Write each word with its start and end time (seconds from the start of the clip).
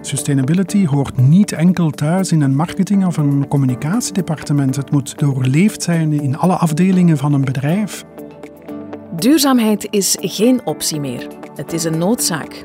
Sustainability 0.00 0.86
hoort 0.86 1.16
niet 1.16 1.52
enkel 1.52 1.90
thuis 1.90 2.32
in 2.32 2.40
een 2.40 2.56
marketing- 2.56 3.06
of 3.06 3.16
een 3.16 3.48
communicatiedepartement. 3.48 4.76
Het 4.76 4.90
moet 4.90 5.18
doorleefd 5.18 5.82
zijn 5.82 6.12
in 6.12 6.38
alle 6.38 6.54
afdelingen 6.54 7.16
van 7.16 7.32
een 7.32 7.44
bedrijf. 7.44 8.04
Duurzaamheid 9.16 9.86
is 9.90 10.16
geen 10.20 10.66
optie 10.66 11.00
meer. 11.00 11.26
Het 11.54 11.72
is 11.72 11.84
een 11.84 11.98
noodzaak. 11.98 12.64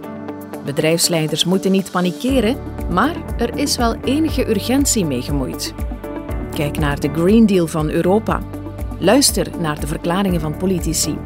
Bedrijfsleiders 0.65 1.45
moeten 1.45 1.71
niet 1.71 1.91
panikeren, 1.91 2.57
maar 2.91 3.15
er 3.37 3.57
is 3.57 3.77
wel 3.77 3.95
enige 3.95 4.49
urgentie 4.49 5.05
mee 5.05 5.21
gemoeid. 5.21 5.73
Kijk 6.53 6.77
naar 6.77 6.99
de 6.99 7.09
Green 7.13 7.45
Deal 7.45 7.67
van 7.67 7.89
Europa. 7.89 8.41
Luister 8.99 9.47
naar 9.59 9.79
de 9.79 9.87
verklaringen 9.87 10.41
van 10.41 10.57
politici. 10.57 11.17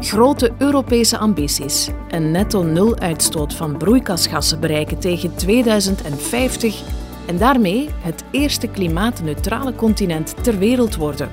Grote 0.00 0.52
Europese 0.58 1.18
ambities. 1.18 1.90
Een 2.08 2.30
netto-nul-uitstoot 2.30 3.54
van 3.54 3.76
broeikasgassen 3.76 4.60
bereiken 4.60 4.98
tegen 4.98 5.34
2050 5.34 6.82
en 7.26 7.38
daarmee 7.38 7.88
het 8.00 8.24
eerste 8.30 8.66
klimaatneutrale 8.66 9.74
continent 9.74 10.44
ter 10.44 10.58
wereld 10.58 10.96
worden. 10.96 11.30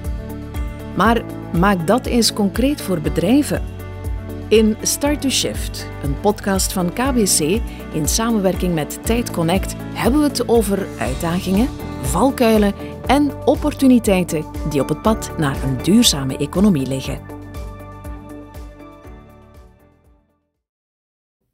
Maar 0.96 1.22
maak 1.60 1.88
dat 1.88 2.06
eens 2.06 2.34
concreet 2.34 2.82
voor 2.82 3.02
bedrijven. 3.02 3.64
In 4.48 4.78
Start 4.82 5.22
to 5.22 5.30
Shift, 5.30 5.88
een 6.04 6.20
podcast 6.20 6.74
van 6.74 6.94
KBC 6.94 7.40
in 7.94 8.08
samenwerking 8.08 8.74
met 8.74 9.00
Tijd 9.06 9.32
Connect, 9.32 9.76
hebben 9.94 10.22
we 10.22 10.28
het 10.28 10.48
over 10.48 10.88
uitdagingen, 11.00 11.68
valkuilen 12.02 12.74
en 13.06 13.32
opportuniteiten 13.46 14.46
die 14.70 14.82
op 14.82 14.90
het 14.90 15.02
pad 15.02 15.32
naar 15.38 15.64
een 15.64 15.78
duurzame 15.84 16.38
economie 16.38 16.88
liggen. 16.88 17.41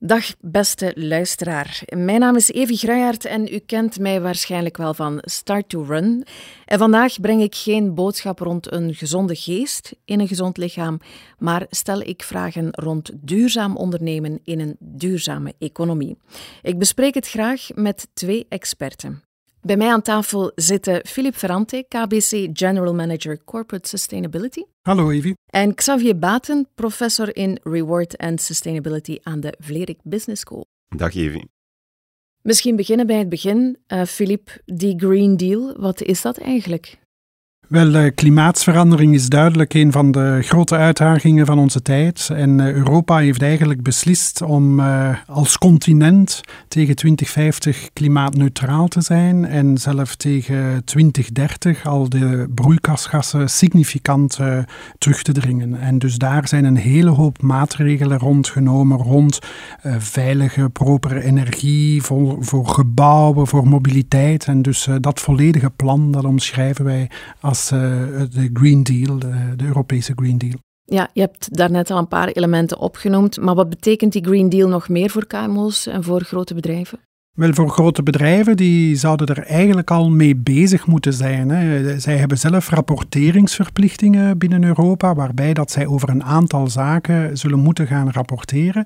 Dag 0.07 0.33
beste 0.41 0.91
luisteraar. 0.95 1.81
Mijn 1.95 2.19
naam 2.19 2.35
is 2.35 2.51
Evi 2.51 2.75
Gruijaert 2.75 3.25
en 3.25 3.53
u 3.53 3.59
kent 3.59 3.99
mij 3.99 4.21
waarschijnlijk 4.21 4.77
wel 4.77 4.93
van 4.93 5.17
Start 5.21 5.69
to 5.69 5.83
Run. 5.83 6.25
En 6.65 6.79
vandaag 6.79 7.19
breng 7.21 7.41
ik 7.41 7.55
geen 7.55 7.95
boodschap 7.95 8.39
rond 8.39 8.71
een 8.71 8.93
gezonde 8.93 9.35
geest 9.35 9.95
in 10.05 10.19
een 10.19 10.27
gezond 10.27 10.57
lichaam, 10.57 10.99
maar 11.37 11.65
stel 11.69 12.01
ik 12.01 12.23
vragen 12.23 12.69
rond 12.71 13.11
duurzaam 13.15 13.75
ondernemen 13.75 14.39
in 14.43 14.59
een 14.59 14.75
duurzame 14.79 15.53
economie. 15.59 16.17
Ik 16.61 16.77
bespreek 16.77 17.13
het 17.13 17.27
graag 17.27 17.67
met 17.75 18.07
twee 18.13 18.45
experten. 18.49 19.23
Bij 19.61 19.77
mij 19.77 19.91
aan 19.91 20.01
tafel 20.01 20.51
zitten 20.55 21.05
Philip 21.05 21.35
Ferrante, 21.35 21.85
KBC 21.87 22.49
General 22.53 22.93
Manager 22.93 23.43
Corporate 23.43 23.87
Sustainability. 23.87 24.63
Hallo 24.87 25.11
Evie. 25.11 25.33
En 25.45 25.75
Xavier 25.75 26.19
Baten, 26.19 26.67
professor 26.75 27.35
in 27.35 27.59
Reward 27.63 28.17
and 28.17 28.41
Sustainability 28.41 29.17
aan 29.23 29.39
de 29.39 29.53
Vlerik 29.59 29.99
Business 30.03 30.41
School. 30.41 30.65
Dag 30.95 31.15
Evie. 31.15 31.49
Misschien 32.41 32.75
beginnen 32.75 33.07
bij 33.07 33.17
het 33.17 33.29
begin. 33.29 33.77
Uh, 33.87 34.03
Philip, 34.03 34.61
die 34.65 34.99
Green 34.99 35.37
Deal, 35.37 35.79
wat 35.79 36.01
is 36.01 36.21
dat 36.21 36.37
eigenlijk? 36.37 36.97
Wel, 37.67 37.95
uh, 37.95 38.11
klimaatsverandering 38.15 39.13
is 39.13 39.27
duidelijk 39.27 39.73
een 39.73 39.91
van 39.91 40.11
de 40.11 40.39
grote 40.41 40.75
uitdagingen 40.75 41.45
van 41.45 41.59
onze 41.59 41.81
tijd. 41.81 42.29
En 42.33 42.59
uh, 42.59 42.71
Europa 42.73 43.17
heeft 43.17 43.41
eigenlijk 43.41 43.81
beslist 43.81 44.41
om 44.41 44.79
uh, 44.79 45.09
als 45.25 45.57
continent 45.57 46.41
tegen 46.67 46.95
2050 46.95 47.89
klimaatneutraal 47.93 48.87
te 48.87 49.01
zijn 49.01 49.45
en 49.45 49.77
zelf 49.77 50.15
tegen 50.15 50.81
2030 50.85 51.85
al 51.85 52.09
de 52.09 52.49
broeikasgassen 52.55 53.49
significant 53.49 54.39
terug 54.97 55.21
te 55.21 55.31
dringen. 55.31 55.79
En 55.79 55.99
dus 55.99 56.15
daar 56.15 56.47
zijn 56.47 56.65
een 56.65 56.77
hele 56.77 57.09
hoop 57.09 57.41
maatregelen 57.41 58.17
rondgenomen 58.17 58.97
rond 58.97 59.39
veilige, 59.97 60.69
propere 60.69 61.23
energie, 61.23 62.01
voor, 62.01 62.37
voor 62.39 62.67
gebouwen, 62.67 63.47
voor 63.47 63.67
mobiliteit. 63.67 64.45
En 64.45 64.61
dus 64.61 64.87
dat 65.01 65.19
volledige 65.19 65.69
plan, 65.69 66.11
dat 66.11 66.23
omschrijven 66.23 66.85
wij 66.85 67.09
als 67.39 67.56
uh, 67.73 67.79
de 68.29 68.49
Green 68.53 68.83
Deal, 68.83 69.19
de, 69.19 69.53
de, 69.55 69.65
Europese 69.65 70.13
Green 70.15 70.37
Deal. 70.37 70.59
Ja, 70.85 71.09
je 71.13 71.21
hebt 71.21 71.57
daarnet 71.57 71.91
al 71.91 71.97
een 71.97 72.07
paar 72.07 72.27
elementen 72.27 72.79
opgenoemd, 72.79 73.37
maar 73.39 73.55
wat 73.55 73.69
betekent 73.69 74.13
die 74.13 74.23
Green 74.23 74.49
Deal 74.49 74.69
nog 74.69 74.89
meer 74.89 75.09
voor 75.09 75.27
KMO's 75.27 75.87
en 75.87 76.03
voor 76.03 76.21
grote 76.21 76.53
bedrijven? 76.53 76.99
Wel, 77.37 77.53
voor 77.53 77.69
grote 77.69 78.03
bedrijven 78.03 78.57
die 78.57 78.95
zouden 78.95 79.27
er 79.27 79.43
eigenlijk 79.43 79.91
al 79.91 80.09
mee 80.09 80.35
bezig 80.35 80.87
moeten 80.87 81.13
zijn. 81.13 81.49
Hè. 81.49 81.99
Zij 81.99 82.17
hebben 82.17 82.37
zelf 82.37 82.69
rapporteringsverplichtingen 82.69 84.37
binnen 84.37 84.63
Europa, 84.63 85.15
waarbij 85.15 85.53
dat 85.53 85.71
zij 85.71 85.87
over 85.87 86.09
een 86.09 86.23
aantal 86.23 86.67
zaken 86.67 87.37
zullen 87.37 87.59
moeten 87.59 87.87
gaan 87.87 88.11
rapporteren. 88.11 88.85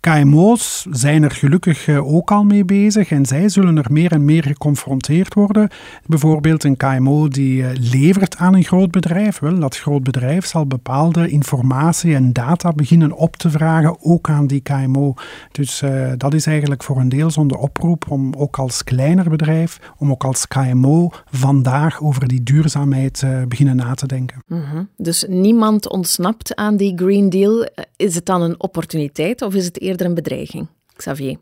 KMO's 0.00 0.86
zijn 0.90 1.22
er 1.22 1.30
gelukkig 1.30 1.88
eh, 1.88 2.14
ook 2.14 2.30
al 2.30 2.44
mee 2.44 2.64
bezig 2.64 3.10
en 3.10 3.26
zij 3.26 3.48
zullen 3.48 3.76
er 3.76 3.92
meer 3.92 4.12
en 4.12 4.24
meer 4.24 4.42
geconfronteerd 4.42 5.34
worden. 5.34 5.68
Bijvoorbeeld 6.06 6.64
een 6.64 6.76
KMO 6.76 7.28
die 7.28 7.66
eh, 7.66 7.70
levert 7.92 8.36
aan 8.36 8.54
een 8.54 8.64
groot 8.64 8.90
bedrijf. 8.90 9.38
Wel, 9.38 9.58
dat 9.58 9.78
groot 9.78 10.02
bedrijf 10.02 10.46
zal 10.46 10.66
bepaalde 10.66 11.28
informatie 11.28 12.14
en 12.14 12.32
data 12.32 12.72
beginnen 12.72 13.12
op 13.12 13.36
te 13.36 13.50
vragen, 13.50 13.96
ook 14.00 14.30
aan 14.30 14.46
die 14.46 14.60
KMO. 14.60 15.14
Dus 15.52 15.82
uh, 15.82 16.12
dat 16.16 16.34
is 16.34 16.46
eigenlijk 16.46 16.82
voor 16.82 16.96
een 16.96 17.08
deel 17.08 17.30
zonder 17.30 17.58
oproep 17.58 17.86
om 18.08 18.34
ook 18.36 18.58
als 18.58 18.84
kleiner 18.84 19.30
bedrijf, 19.30 19.78
om 19.98 20.10
ook 20.10 20.24
als 20.24 20.48
KMO 20.48 21.10
vandaag 21.30 22.02
over 22.02 22.28
die 22.28 22.42
duurzaamheid 22.42 23.22
uh, 23.22 23.42
beginnen 23.44 23.76
na 23.76 23.94
te 23.94 24.06
denken. 24.06 24.42
Mhm. 24.46 24.84
Dus 24.96 25.24
niemand 25.28 25.88
ontsnapt 25.88 26.54
aan 26.54 26.76
die 26.76 26.96
Green 26.96 27.30
Deal. 27.30 27.68
Is 27.96 28.14
het 28.14 28.26
dan 28.26 28.42
een 28.42 28.60
opportuniteit 28.60 29.42
of 29.42 29.54
is 29.54 29.64
het 29.64 29.80
eerder 29.80 30.06
een 30.06 30.14
bedreiging? 30.14 30.68
Xavier? 30.96 31.36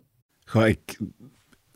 Goh, 0.44 0.66
ik, 0.66 0.98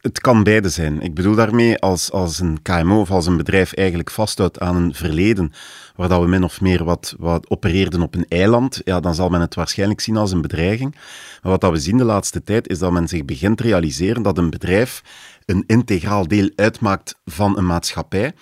het 0.00 0.20
kan 0.20 0.42
beide 0.42 0.68
zijn. 0.68 1.00
Ik 1.00 1.14
bedoel 1.14 1.34
daarmee, 1.34 1.78
als, 1.78 2.10
als 2.10 2.38
een 2.38 2.62
KMO 2.62 3.00
of 3.00 3.10
als 3.10 3.26
een 3.26 3.36
bedrijf 3.36 3.72
eigenlijk 3.72 4.10
vasthoudt 4.10 4.58
aan 4.60 4.76
een 4.76 4.94
verleden 4.94 5.52
waar 5.96 6.08
dat 6.08 6.20
we 6.20 6.28
min 6.28 6.44
of 6.44 6.60
meer 6.60 6.84
wat, 6.84 7.14
wat 7.18 7.50
opereerden 7.50 8.02
op 8.02 8.14
een 8.14 8.26
eiland, 8.28 8.80
ja, 8.84 9.00
dan 9.00 9.14
zal 9.14 9.28
men 9.28 9.40
het 9.40 9.54
waarschijnlijk 9.54 10.00
zien 10.00 10.16
als 10.16 10.32
een 10.32 10.40
bedreiging. 10.40 10.94
Maar 11.42 11.52
wat 11.52 11.60
dat 11.60 11.70
we 11.70 11.78
zien 11.78 11.96
de 11.96 12.04
laatste 12.04 12.42
tijd, 12.42 12.68
is 12.68 12.78
dat 12.78 12.92
men 12.92 13.08
zich 13.08 13.24
begint 13.24 13.56
te 13.56 13.62
realiseren 13.62 14.22
dat 14.22 14.38
een 14.38 14.50
bedrijf 14.50 15.02
een 15.44 15.64
integraal 15.66 16.28
deel 16.28 16.50
uitmaakt 16.54 17.14
van 17.24 17.58
een 17.58 17.66
maatschappij. 17.66 18.32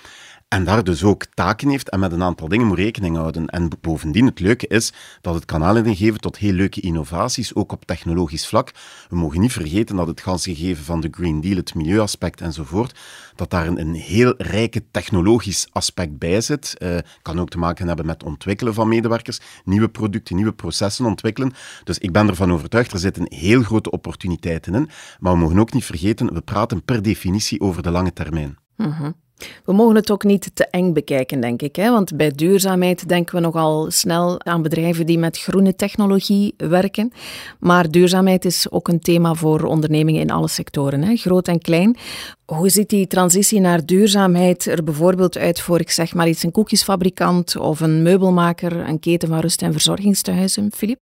En 0.48 0.64
daar 0.64 0.84
dus 0.84 1.04
ook 1.04 1.25
taken 1.25 1.69
heeft 1.69 1.88
en 1.88 2.00
met 2.00 2.12
een 2.12 2.22
aantal 2.22 2.48
dingen 2.48 2.66
moet 2.66 2.78
rekening 2.78 3.16
houden. 3.16 3.47
En 3.47 3.70
bovendien, 3.81 4.26
het 4.26 4.41
leuke 4.41 4.66
is 4.66 4.92
dat 5.20 5.34
het 5.34 5.44
kan 5.44 5.64
aanleiding 5.64 5.97
geven 5.97 6.20
tot 6.20 6.36
heel 6.36 6.53
leuke 6.53 6.81
innovaties, 6.81 7.54
ook 7.54 7.72
op 7.72 7.84
technologisch 7.84 8.47
vlak. 8.47 8.72
We 9.09 9.16
mogen 9.16 9.41
niet 9.41 9.53
vergeten 9.53 9.97
dat 9.97 10.06
het 10.06 10.20
ganse 10.20 10.54
gegeven 10.54 10.84
van 10.84 11.00
de 11.00 11.09
Green 11.10 11.41
Deal, 11.41 11.56
het 11.56 11.75
milieuaspect 11.75 12.41
enzovoort, 12.41 12.98
dat 13.34 13.50
daar 13.50 13.66
een, 13.66 13.81
een 13.81 13.94
heel 13.94 14.34
rijke 14.36 14.84
technologisch 14.91 15.69
aspect 15.72 16.19
bij 16.19 16.41
zit. 16.41 16.75
Uh, 16.78 16.98
kan 17.22 17.41
ook 17.41 17.48
te 17.48 17.59
maken 17.59 17.86
hebben 17.86 18.06
met 18.06 18.22
ontwikkelen 18.22 18.75
van 18.75 18.88
medewerkers, 18.88 19.41
nieuwe 19.65 19.88
producten, 19.88 20.36
nieuwe 20.36 20.53
processen 20.53 21.04
ontwikkelen. 21.04 21.53
Dus 21.84 21.98
ik 21.98 22.12
ben 22.12 22.28
ervan 22.28 22.53
overtuigd, 22.53 22.92
er 22.92 22.98
zitten 22.98 23.34
heel 23.34 23.62
grote 23.62 23.91
opportuniteiten 23.91 24.75
in. 24.75 24.91
Maar 25.19 25.32
we 25.32 25.38
mogen 25.38 25.59
ook 25.59 25.72
niet 25.72 25.84
vergeten, 25.84 26.34
we 26.34 26.41
praten 26.41 26.82
per 26.82 27.03
definitie 27.03 27.60
over 27.60 27.82
de 27.82 27.91
lange 27.91 28.12
termijn. 28.12 28.56
Mm 28.76 29.26
we 29.65 29.72
mogen 29.72 29.94
het 29.94 30.10
ook 30.10 30.25
niet 30.25 30.50
te 30.54 30.66
eng 30.66 30.93
bekijken, 30.93 31.41
denk 31.41 31.62
ik. 31.62 31.76
Hè? 31.76 31.91
Want 31.91 32.16
bij 32.16 32.31
duurzaamheid 32.31 33.09
denken 33.09 33.34
we 33.34 33.41
nogal 33.41 33.91
snel 33.91 34.44
aan 34.44 34.62
bedrijven 34.62 35.06
die 35.06 35.19
met 35.19 35.38
groene 35.38 35.75
technologie 35.75 36.54
werken. 36.56 37.12
Maar 37.59 37.91
duurzaamheid 37.91 38.44
is 38.44 38.71
ook 38.71 38.88
een 38.88 39.00
thema 39.00 39.34
voor 39.34 39.65
ondernemingen 39.65 40.21
in 40.21 40.31
alle 40.31 40.48
sectoren, 40.48 41.03
hè? 41.03 41.16
groot 41.16 41.48
en 41.48 41.60
klein. 41.60 41.97
Hoe 42.44 42.69
ziet 42.69 42.88
die 42.88 43.06
transitie 43.06 43.60
naar 43.60 43.87
duurzaamheid 43.87 44.66
er 44.66 44.84
bijvoorbeeld 44.84 45.38
uit 45.38 45.60
voor, 45.60 45.81
ik 45.81 45.91
zeg 45.91 46.15
maar 46.15 46.28
iets, 46.28 46.43
een 46.43 46.53
koekjesfabrikant 46.53 47.56
of 47.56 47.81
een 47.81 48.03
meubelmaker, 48.03 48.88
een 48.88 49.00
keten 49.00 49.28
van 49.28 49.38
rust- 49.38 49.62
en 49.62 49.72
verzorgingstehuizen, 49.72 50.71
Filip? 50.75 51.07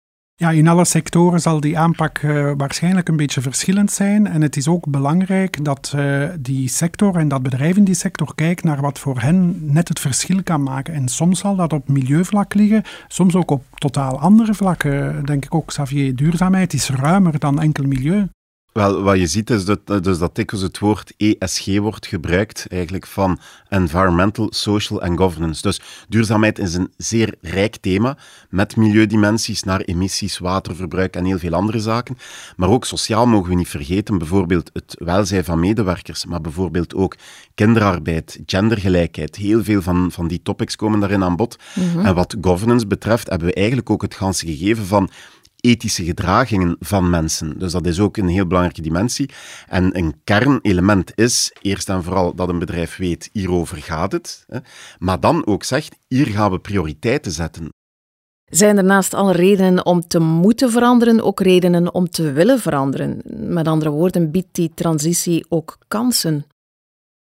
Ja, 0.42 0.50
in 0.52 0.68
alle 0.68 0.86
sectoren 0.86 1.42
zal 1.42 1.60
die 1.60 1.78
aanpak 1.78 2.22
uh, 2.22 2.52
waarschijnlijk 2.58 3.10
een 3.10 3.16
beetje 3.18 3.42
verschillend 3.42 3.92
zijn. 3.92 4.28
En 4.28 4.42
het 4.42 4.58
is 4.58 4.68
ook 4.68 4.90
belangrijk 4.90 5.66
dat 5.66 5.94
uh, 5.96 6.30
die 6.40 6.70
sector 6.70 7.16
en 7.16 7.28
dat 7.28 7.44
bedrijf 7.44 7.78
in 7.78 7.84
die 7.84 7.96
sector 7.96 8.36
kijkt 8.36 8.64
naar 8.64 8.82
wat 8.82 9.00
voor 9.00 9.20
hen 9.20 9.60
net 9.74 9.88
het 9.88 10.00
verschil 10.00 10.44
kan 10.44 10.64
maken. 10.64 10.94
En 10.94 11.08
soms 11.08 11.40
zal 11.40 11.56
dat 11.56 11.74
op 11.74 11.88
milieuvlak 11.88 12.54
liggen, 12.54 12.84
soms 13.08 13.36
ook 13.36 13.52
op 13.52 13.64
totaal 13.74 14.20
andere 14.20 14.54
vlakken. 14.54 15.26
Denk 15.26 15.46
ik 15.46 15.56
ook, 15.56 15.66
Xavier, 15.66 16.16
duurzaamheid 16.16 16.74
is 16.74 16.90
ruimer 16.90 17.40
dan 17.40 17.62
enkel 17.62 17.84
milieu. 17.84 18.28
Wel, 18.72 19.02
wat 19.02 19.18
je 19.18 19.28
ziet 19.28 19.50
is 19.50 19.66
dat, 19.66 20.04
dus 20.04 20.18
dat 20.18 20.36
dikwijls 20.36 20.66
het 20.66 20.80
woord 20.80 21.14
ESG 21.18 21.78
wordt 21.78 22.08
gebruikt, 22.08 22.66
eigenlijk 22.70 23.08
van 23.08 23.40
Environmental, 23.70 24.48
Social 24.54 25.02
and 25.02 25.18
Governance. 25.18 25.62
Dus 25.62 25.82
duurzaamheid 26.08 26.60
is 26.60 26.74
een 26.74 26.92
zeer 26.98 27.36
rijk 27.42 27.76
thema, 27.76 28.18
met 28.50 28.76
milieudimensies 28.76 29.64
naar 29.64 29.82
emissies, 29.82 30.38
waterverbruik 30.38 31.16
en 31.16 31.26
heel 31.26 31.40
veel 31.40 31.54
andere 31.54 31.80
zaken. 31.80 32.18
Maar 32.56 32.70
ook 32.70 32.86
sociaal 32.86 33.28
mogen 33.28 33.50
we 33.50 33.56
niet 33.56 33.70
vergeten, 33.70 34.18
bijvoorbeeld 34.18 34.70
het 34.74 34.96
welzijn 35.00 35.44
van 35.44 35.60
medewerkers, 35.60 36.26
maar 36.26 36.42
bijvoorbeeld 36.42 36.96
ook 36.96 37.16
kinderarbeid, 37.56 38.40
gendergelijkheid. 38.46 39.36
Heel 39.36 39.64
veel 39.64 39.82
van, 39.82 40.12
van 40.12 40.28
die 40.28 40.42
topics 40.44 40.76
komen 40.76 41.00
daarin 41.00 41.24
aan 41.24 41.36
bod. 41.36 41.58
Mhm. 41.76 42.06
En 42.06 42.16
wat 42.16 42.36
governance 42.42 42.88
betreft 42.88 43.30
hebben 43.30 43.48
we 43.48 43.54
eigenlijk 43.54 43.90
ook 43.90 44.02
het 44.02 44.16
ganse 44.16 44.46
gegeven 44.46 44.86
van 44.86 45.10
ethische 45.62 46.04
gedragingen 46.04 46.76
van 46.80 47.10
mensen. 47.10 47.60
Dus 47.60 47.72
dat 47.72 47.86
is 47.86 48.00
ook 48.00 48.18
een 48.18 48.28
heel 48.28 48.48
belangrijke 48.48 48.82
dimensie. 48.82 49.30
En 49.68 49.98
een 49.98 50.16
kernelement 50.24 51.12
is 51.16 51.56
eerst 51.62 51.90
en 51.90 52.04
vooral 52.04 52.36
dat 52.36 52.50
een 52.50 52.60
bedrijf 52.60 52.98
weet, 52.98 53.30
hierover 53.32 53.78
gaat 53.78 54.12
het. 54.12 54.44
Hè, 54.48 54.60
maar 55.00 55.20
dan 55.20 55.46
ook 55.46 55.64
zegt, 55.64 55.96
hier 56.08 56.28
gaan 56.28 56.52
we 56.52 56.60
prioriteiten 56.60 57.32
zetten. 57.32 57.70
Zijn 58.46 58.78
er 58.78 58.84
naast 58.84 59.14
alle 59.14 59.32
redenen 59.32 59.86
om 59.86 60.08
te 60.08 60.20
moeten 60.20 60.72
veranderen 60.72 61.24
ook 61.24 61.40
redenen 61.40 61.94
om 61.94 62.10
te 62.10 62.32
willen 62.32 62.60
veranderen? 62.60 63.22
Met 63.26 63.68
andere 63.68 63.90
woorden, 63.90 64.32
biedt 64.32 64.56
die 64.56 64.72
transitie 64.76 65.46
ook 65.50 65.78
kansen? 65.88 66.46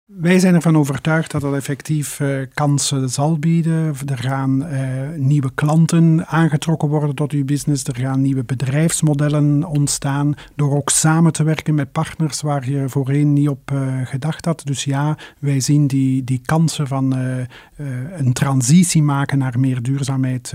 Wij 0.07 0.39
zijn 0.39 0.55
ervan 0.55 0.77
overtuigd 0.77 1.31
dat 1.31 1.41
dat 1.41 1.55
effectief 1.55 2.21
uh, 2.21 2.43
kansen 2.55 3.09
zal 3.09 3.39
bieden. 3.39 3.95
Er 4.07 4.19
gaan 4.19 4.63
uh, 4.63 5.09
nieuwe 5.17 5.51
klanten 5.55 6.27
aangetrokken 6.27 6.89
worden 6.89 7.15
tot 7.15 7.33
uw 7.33 7.45
business. 7.45 7.85
Er 7.85 7.97
gaan 7.97 8.21
nieuwe 8.21 8.45
bedrijfsmodellen 8.45 9.65
ontstaan. 9.65 10.35
Door 10.57 10.77
ook 10.77 10.91
samen 10.91 11.33
te 11.33 11.43
werken 11.43 11.75
met 11.75 11.93
partners 11.93 12.41
waar 12.41 12.71
je 12.71 12.89
voorheen 12.89 13.33
niet 13.33 13.49
op 13.49 13.71
uh, 13.71 14.07
gedacht 14.07 14.45
had. 14.45 14.63
Dus 14.65 14.85
ja, 14.85 15.19
wij 15.39 15.61
zien 15.61 15.87
die, 15.87 16.25
die 16.25 16.41
kansen 16.45 16.87
van 16.87 17.13
een 18.17 18.33
transitie 18.33 19.03
maken 19.03 19.39
naar 19.39 19.61
meer 19.61 19.83
duurzaamheid 19.83 20.55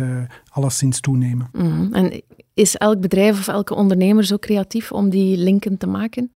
alleszins 0.49 0.99
toenemen. 0.99 1.49
Mm. 1.51 1.93
En 1.93 2.21
is 2.53 2.75
elk 2.75 3.01
bedrijf 3.01 3.39
of 3.39 3.47
elke 3.47 3.75
ondernemer 3.75 4.23
zo 4.23 4.37
creatief 4.37 4.91
om 4.91 5.09
die 5.09 5.37
linken 5.37 5.77
te 5.77 5.87
maken? 5.87 6.31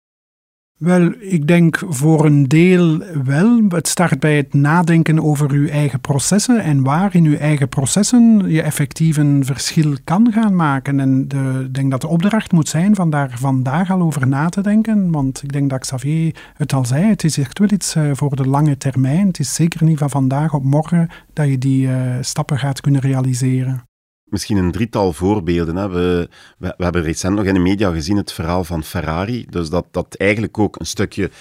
Wel, 0.82 1.14
ik 1.20 1.48
denk 1.48 1.82
voor 1.88 2.26
een 2.26 2.48
deel 2.48 2.98
wel. 3.24 3.62
Het 3.70 3.88
start 3.88 4.20
bij 4.20 4.36
het 4.36 4.54
nadenken 4.54 5.24
over 5.24 5.52
uw 5.52 5.68
eigen 5.68 6.00
processen 6.00 6.60
en 6.60 6.84
waar 6.84 7.16
in 7.16 7.26
uw 7.26 7.38
eigen 7.38 7.70
processen 7.70 8.50
je 8.50 8.62
effectief 8.62 9.18
een 9.18 9.46
verschil 9.46 9.96
kan 10.04 10.32
gaan 10.32 10.56
maken. 10.56 11.00
En 11.00 11.28
ik 11.66 11.74
denk 11.74 11.92
dat 11.92 12.02
de 12.02 12.08
opdracht 12.08 12.52
moet 12.52 12.68
zijn 12.68 12.96
van 12.96 13.10
daar 13.10 13.32
vandaag 13.36 13.92
al 13.92 14.02
over 14.02 14.28
na 14.28 14.50
te 14.50 14.62
denken. 14.62 15.12
Want 15.12 15.44
ik 15.44 15.52
denk 15.52 15.70
dat 15.70 15.80
Xavier 15.80 16.36
het 16.54 16.74
al 16.74 16.86
zei, 16.86 17.04
het 17.04 17.24
is 17.24 17.38
echt 17.38 17.60
wel 17.60 17.72
iets 17.72 17.96
eh, 17.96 18.10
voor 18.14 18.36
de 18.36 18.48
lange 18.48 18.78
termijn. 18.78 19.28
Het 19.28 19.40
is 19.40 19.54
zeker 19.54 19.84
niet 19.84 19.98
van 19.98 20.10
vandaag 20.10 20.54
op 20.54 20.64
morgen 20.64 21.10
dat 21.34 21.48
je 21.48 21.58
die 21.58 21.88
uh, 21.88 21.96
stappen 22.22 22.60
gaat 22.60 22.82
kunnen 22.82 23.02
realiseren 23.02 23.90
misschien 24.32 24.58
een 24.58 24.72
drietal 24.72 25.14
voorbeelden. 25.14 25.76
Hè. 25.76 25.90
We, 25.90 26.30
we, 26.58 26.74
we, 26.78 26.84
hebben 26.84 27.02
recent 27.02 27.36
nog 27.36 27.46
in 27.46 27.54
de 27.54 27.60
media 27.60 27.92
gezien 27.92 28.18
het 28.18 28.32
verhaal 28.32 28.64
van 28.64 28.84
Ferrari. 28.84 29.46
Dus 29.50 29.70
dat, 29.70 29.86
dat 29.92 30.16
eigenlijk 30.16 30.58
ook 30.58 30.80
een 30.80 30.86
stukje 30.86 31.32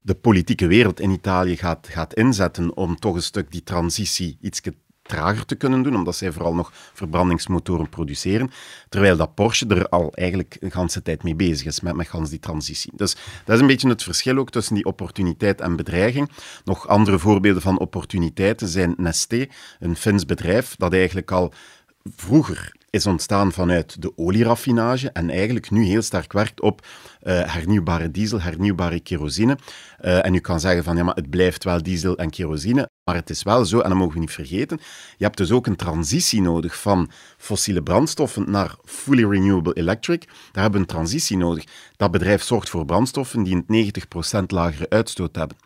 de 0.00 0.14
politieke 0.14 0.66
wereld 0.66 1.00
in 1.00 1.10
Italië 1.10 1.56
gaat, 1.56 1.88
gaat 1.90 2.14
inzetten 2.14 2.76
om 2.76 2.98
toch 2.98 3.14
een 3.14 3.22
stuk 3.22 3.50
die 3.52 3.62
transitie 3.62 4.38
iets 4.40 4.60
trager 5.06 5.46
te 5.46 5.54
kunnen 5.54 5.82
doen, 5.82 5.96
omdat 5.96 6.16
zij 6.16 6.32
vooral 6.32 6.54
nog 6.54 6.72
verbrandingsmotoren 6.92 7.88
produceren, 7.88 8.50
terwijl 8.88 9.16
dat 9.16 9.34
Porsche 9.34 9.66
er 9.66 9.88
al 9.88 10.12
eigenlijk 10.14 10.56
een 10.60 10.70
ganse 10.70 11.02
tijd 11.02 11.22
mee 11.22 11.34
bezig 11.34 11.66
is 11.66 11.80
met, 11.80 11.96
met 11.96 12.08
gans 12.08 12.30
die 12.30 12.38
transitie. 12.38 12.92
Dus 12.94 13.16
dat 13.44 13.54
is 13.54 13.60
een 13.60 13.66
beetje 13.66 13.88
het 13.88 14.02
verschil 14.02 14.36
ook 14.36 14.50
tussen 14.50 14.74
die 14.74 14.84
opportuniteit 14.84 15.60
en 15.60 15.76
bedreiging. 15.76 16.30
Nog 16.64 16.88
andere 16.88 17.18
voorbeelden 17.18 17.62
van 17.62 17.78
opportuniteiten 17.78 18.68
zijn 18.68 18.94
Nesté, 18.96 19.46
een 19.78 19.96
Fins 19.96 20.24
bedrijf 20.24 20.76
dat 20.76 20.92
eigenlijk 20.92 21.30
al 21.30 21.52
vroeger 22.16 22.72
is 22.90 23.06
ontstaan 23.06 23.52
vanuit 23.52 24.02
de 24.02 24.12
olieraffinage 24.16 25.10
en 25.10 25.30
eigenlijk 25.30 25.70
nu 25.70 25.84
heel 25.84 26.02
sterk 26.02 26.32
werkt 26.32 26.60
op 26.60 26.80
uh, 26.80 27.52
hernieuwbare 27.52 28.10
diesel, 28.10 28.40
hernieuwbare 28.40 29.00
kerosine. 29.00 29.58
Uh, 30.00 30.24
en 30.24 30.34
u 30.34 30.38
kan 30.38 30.60
zeggen 30.60 30.84
van 30.84 30.96
ja, 30.96 31.04
maar 31.04 31.14
het 31.14 31.30
blijft 31.30 31.64
wel 31.64 31.82
diesel 31.82 32.16
en 32.16 32.30
kerosine, 32.30 32.88
maar 33.06 33.14
het 33.14 33.30
is 33.30 33.42
wel 33.42 33.64
zo, 33.64 33.80
en 33.80 33.88
dat 33.88 33.98
mogen 33.98 34.14
we 34.14 34.20
niet 34.20 34.30
vergeten, 34.30 34.80
je 35.16 35.24
hebt 35.24 35.36
dus 35.36 35.50
ook 35.50 35.66
een 35.66 35.76
transitie 35.76 36.40
nodig 36.40 36.80
van 36.80 37.10
fossiele 37.38 37.82
brandstoffen 37.82 38.50
naar 38.50 38.76
fully 38.84 39.24
renewable 39.24 39.72
electric. 39.72 40.24
Daar 40.26 40.62
hebben 40.62 40.72
we 40.72 40.78
een 40.78 40.94
transitie 40.94 41.36
nodig. 41.36 41.64
Dat 41.96 42.10
bedrijf 42.10 42.42
zorgt 42.42 42.70
voor 42.70 42.84
brandstoffen 42.84 43.42
die 43.42 43.64
een 43.66 43.92
90% 44.42 44.46
lagere 44.46 44.88
uitstoot 44.88 45.36
hebben. 45.36 45.56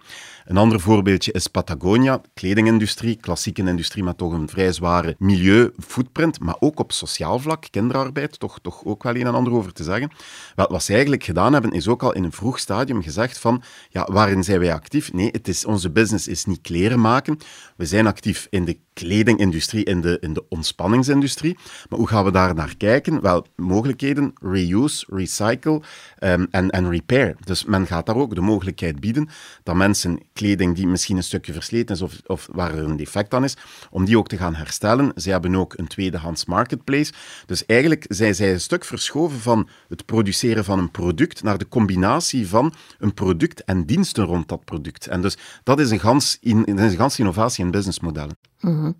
Een 0.44 0.56
ander 0.56 0.80
voorbeeldje 0.80 1.32
is 1.32 1.46
Patagonia, 1.46 2.20
kledingindustrie, 2.34 3.16
klassieke 3.16 3.62
industrie 3.62 4.04
met 4.04 4.18
toch 4.18 4.32
een 4.32 4.48
vrij 4.48 4.72
zware 4.72 5.14
milieu-footprint, 5.18 6.40
maar 6.40 6.56
ook 6.58 6.78
op 6.78 6.92
sociaal 6.92 7.38
vlak, 7.38 7.66
kinderarbeid, 7.70 8.38
toch, 8.38 8.58
toch 8.62 8.84
ook 8.84 9.02
wel 9.02 9.14
een 9.14 9.26
en 9.26 9.34
ander 9.34 9.52
over 9.52 9.72
te 9.72 9.84
zeggen. 9.84 10.10
Wel, 10.54 10.66
wat 10.70 10.82
ze 10.82 10.92
eigenlijk 10.92 11.24
gedaan 11.24 11.52
hebben, 11.52 11.70
is 11.70 11.88
ook 11.88 12.02
al 12.02 12.12
in 12.12 12.24
een 12.24 12.32
vroeg 12.32 12.58
stadium 12.58 13.02
gezegd 13.02 13.38
van, 13.38 13.62
ja, 13.88 14.08
waarin 14.12 14.44
zijn 14.44 14.60
wij 14.60 14.72
actief? 14.72 15.12
Nee, 15.12 15.28
het 15.32 15.48
is, 15.48 15.64
onze 15.64 15.90
business 15.90 16.28
is 16.28 16.44
niet 16.44 16.60
kleren 16.60 17.00
maken. 17.00 17.29
We 17.76 17.86
zijn 17.86 18.06
actief 18.06 18.46
in 18.50 18.64
de 18.64 18.78
kledingindustrie, 19.00 19.84
in 19.84 20.00
de, 20.00 20.16
in 20.20 20.32
de 20.32 20.44
ontspanningsindustrie. 20.48 21.58
Maar 21.88 21.98
hoe 21.98 22.08
gaan 22.08 22.24
we 22.24 22.30
daar 22.30 22.54
naar 22.54 22.76
kijken? 22.76 23.20
Wel, 23.20 23.46
mogelijkheden, 23.56 24.32
reuse, 24.42 25.06
recycle 25.08 25.82
um, 26.18 26.46
en, 26.50 26.70
en 26.70 26.90
repair. 26.90 27.36
Dus 27.44 27.64
men 27.64 27.86
gaat 27.86 28.06
daar 28.06 28.16
ook 28.16 28.34
de 28.34 28.40
mogelijkheid 28.40 29.00
bieden 29.00 29.28
dat 29.62 29.74
mensen 29.76 30.20
kleding 30.32 30.74
die 30.74 30.86
misschien 30.86 31.16
een 31.16 31.22
stukje 31.22 31.52
versleten 31.52 31.94
is 31.94 32.02
of, 32.02 32.20
of 32.26 32.48
waar 32.52 32.74
er 32.74 32.84
een 32.84 32.96
defect 32.96 33.34
aan 33.34 33.44
is, 33.44 33.56
om 33.90 34.04
die 34.04 34.18
ook 34.18 34.28
te 34.28 34.36
gaan 34.36 34.54
herstellen. 34.54 35.12
Zij 35.14 35.32
hebben 35.32 35.54
ook 35.54 35.78
een 35.78 35.86
tweedehands 35.86 36.44
marketplace. 36.44 37.12
Dus 37.46 37.66
eigenlijk 37.66 38.04
zijn 38.08 38.34
zij 38.34 38.52
een 38.52 38.60
stuk 38.60 38.84
verschoven 38.84 39.38
van 39.38 39.68
het 39.88 40.04
produceren 40.04 40.64
van 40.64 40.78
een 40.78 40.90
product 40.90 41.42
naar 41.42 41.58
de 41.58 41.68
combinatie 41.68 42.48
van 42.48 42.74
een 42.98 43.14
product 43.14 43.64
en 43.64 43.86
diensten 43.86 44.24
rond 44.24 44.48
dat 44.48 44.64
product. 44.64 45.06
En 45.06 45.20
dus 45.20 45.36
dat 45.62 45.80
is 45.80 45.90
een 45.90 46.00
gans, 46.00 46.38
in, 46.40 46.62
een 46.66 46.96
gans 46.96 47.18
innovatie 47.18 47.64
in 47.64 47.70
businessmodellen. 47.70 48.49
Mm 48.60 48.96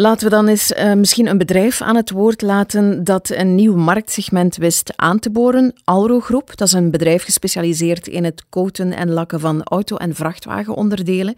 Laten 0.00 0.24
we 0.24 0.34
dan 0.34 0.48
eens 0.48 0.70
uh, 0.70 0.92
misschien 0.92 1.26
een 1.26 1.38
bedrijf 1.38 1.80
aan 1.80 1.96
het 1.96 2.10
woord 2.10 2.42
laten 2.42 3.04
dat 3.04 3.30
een 3.30 3.54
nieuw 3.54 3.76
marktsegment 3.76 4.56
wist 4.56 4.92
aan 4.96 5.18
te 5.18 5.30
boren. 5.30 5.72
Alro 5.84 6.20
Groep, 6.20 6.56
dat 6.56 6.66
is 6.66 6.72
een 6.72 6.90
bedrijf 6.90 7.22
gespecialiseerd 7.24 8.08
in 8.08 8.24
het 8.24 8.44
coaten 8.48 8.92
en 8.92 9.10
lakken 9.10 9.40
van 9.40 9.62
auto- 9.62 9.96
en 9.96 10.14
vrachtwagenonderdelen. 10.14 11.34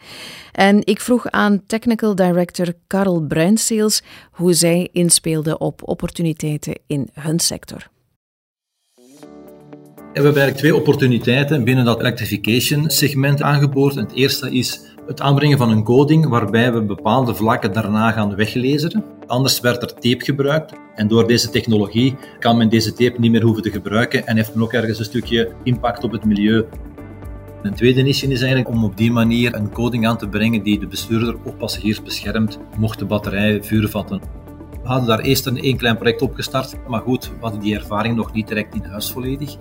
En 0.52 0.86
ik 0.86 1.00
vroeg 1.00 1.30
aan 1.30 1.62
technical 1.66 2.14
director 2.14 2.72
Karel 2.86 3.20
Bruinseels 3.20 4.02
hoe 4.30 4.52
zij 4.52 4.88
inspeelde 4.92 5.58
op 5.58 5.88
opportuniteiten 5.88 6.78
in 6.86 7.08
hun 7.12 7.40
sector. 7.40 7.90
We 9.94 10.18
hebben 10.20 10.42
eigenlijk 10.42 10.56
twee 10.56 10.76
opportuniteiten 10.76 11.64
binnen 11.64 11.84
dat 11.84 12.00
electrification 12.00 12.90
segment 12.90 13.42
aangeboord. 13.42 13.94
Het 13.94 14.12
eerste 14.12 14.50
is 14.50 14.80
het 15.06 15.20
aanbrengen 15.20 15.58
van 15.58 15.70
een 15.70 15.84
coding 15.84 16.28
waarbij 16.28 16.72
we 16.72 16.82
bepaalde 16.82 17.34
vlakken 17.34 17.72
daarna 17.72 18.10
gaan 18.10 18.34
weglezen. 18.34 19.04
Anders 19.26 19.60
werd 19.60 19.82
er 19.82 19.94
tape 19.94 20.24
gebruikt 20.24 20.72
en 20.94 21.08
door 21.08 21.26
deze 21.26 21.50
technologie 21.50 22.16
kan 22.38 22.56
men 22.56 22.68
deze 22.68 22.92
tape 22.92 23.20
niet 23.20 23.30
meer 23.30 23.42
hoeven 23.42 23.62
te 23.62 23.70
gebruiken 23.70 24.26
en 24.26 24.36
heeft 24.36 24.54
men 24.54 24.62
ook 24.62 24.72
ergens 24.72 24.98
een 24.98 25.04
stukje 25.04 25.52
impact 25.62 26.04
op 26.04 26.12
het 26.12 26.24
milieu. 26.24 26.64
Een 27.62 27.74
tweede 27.74 28.06
issue 28.06 28.30
is 28.30 28.40
eigenlijk 28.40 28.70
om 28.74 28.84
op 28.84 28.96
die 28.96 29.12
manier 29.12 29.54
een 29.54 29.72
coding 29.72 30.06
aan 30.06 30.18
te 30.18 30.28
brengen 30.28 30.62
die 30.62 30.78
de 30.78 30.86
bestuurder 30.86 31.36
of 31.44 31.56
passagiers 31.56 32.02
beschermt 32.02 32.58
mocht 32.78 32.98
de 32.98 33.04
batterij 33.04 33.62
vuur 33.62 33.88
vatten. 33.88 34.20
We 34.82 34.88
hadden 34.88 35.08
daar 35.08 35.20
eerst 35.20 35.46
een 35.46 35.58
één 35.58 35.76
klein 35.76 35.96
project 35.96 36.22
opgestart, 36.22 36.74
maar 36.88 37.00
goed, 37.00 37.28
we 37.28 37.36
hadden 37.40 37.60
die 37.60 37.74
ervaring 37.74 38.16
nog 38.16 38.32
niet 38.32 38.48
direct 38.48 38.74
in 38.74 38.84
huis 38.84 39.10
volledig. 39.10 39.56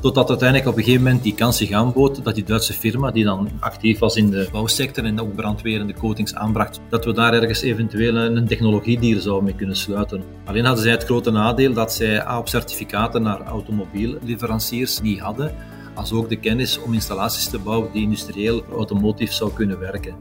Totdat 0.00 0.28
uiteindelijk 0.28 0.68
op 0.68 0.76
een 0.76 0.84
gegeven 0.84 1.04
moment 1.04 1.22
die 1.22 1.34
kans 1.34 1.56
zich 1.56 1.70
aanbood 1.70 2.24
dat 2.24 2.34
die 2.34 2.44
Duitse 2.44 2.72
firma, 2.72 3.10
die 3.10 3.24
dan 3.24 3.50
actief 3.60 3.98
was 3.98 4.16
in 4.16 4.30
de 4.30 4.48
bouwsector 4.52 5.04
en 5.04 5.20
ook 5.20 5.34
brandweer 5.34 5.94
coatings 5.94 6.34
aanbracht, 6.34 6.80
dat 6.88 7.04
we 7.04 7.12
daar 7.12 7.32
ergens 7.32 7.60
eventueel 7.60 8.16
een 8.16 8.46
technologiedeal 8.46 9.20
zouden 9.20 9.44
mee 9.44 9.54
kunnen 9.54 9.76
sluiten. 9.76 10.22
Alleen 10.44 10.64
hadden 10.64 10.82
zij 10.82 10.92
het 10.92 11.04
grote 11.04 11.30
nadeel 11.30 11.72
dat 11.72 11.92
zij 11.92 12.36
op 12.36 12.48
certificaten 12.48 13.22
naar 13.22 13.40
automobielleveranciers 13.42 15.00
niet 15.00 15.20
hadden, 15.20 15.54
als 15.94 16.12
ook 16.12 16.28
de 16.28 16.36
kennis 16.36 16.80
om 16.82 16.94
installaties 16.94 17.48
te 17.48 17.58
bouwen 17.58 17.92
die 17.92 18.02
industrieel 18.02 18.64
automotief 18.72 19.32
zou 19.32 19.52
kunnen 19.52 19.78
werken. 19.78 20.14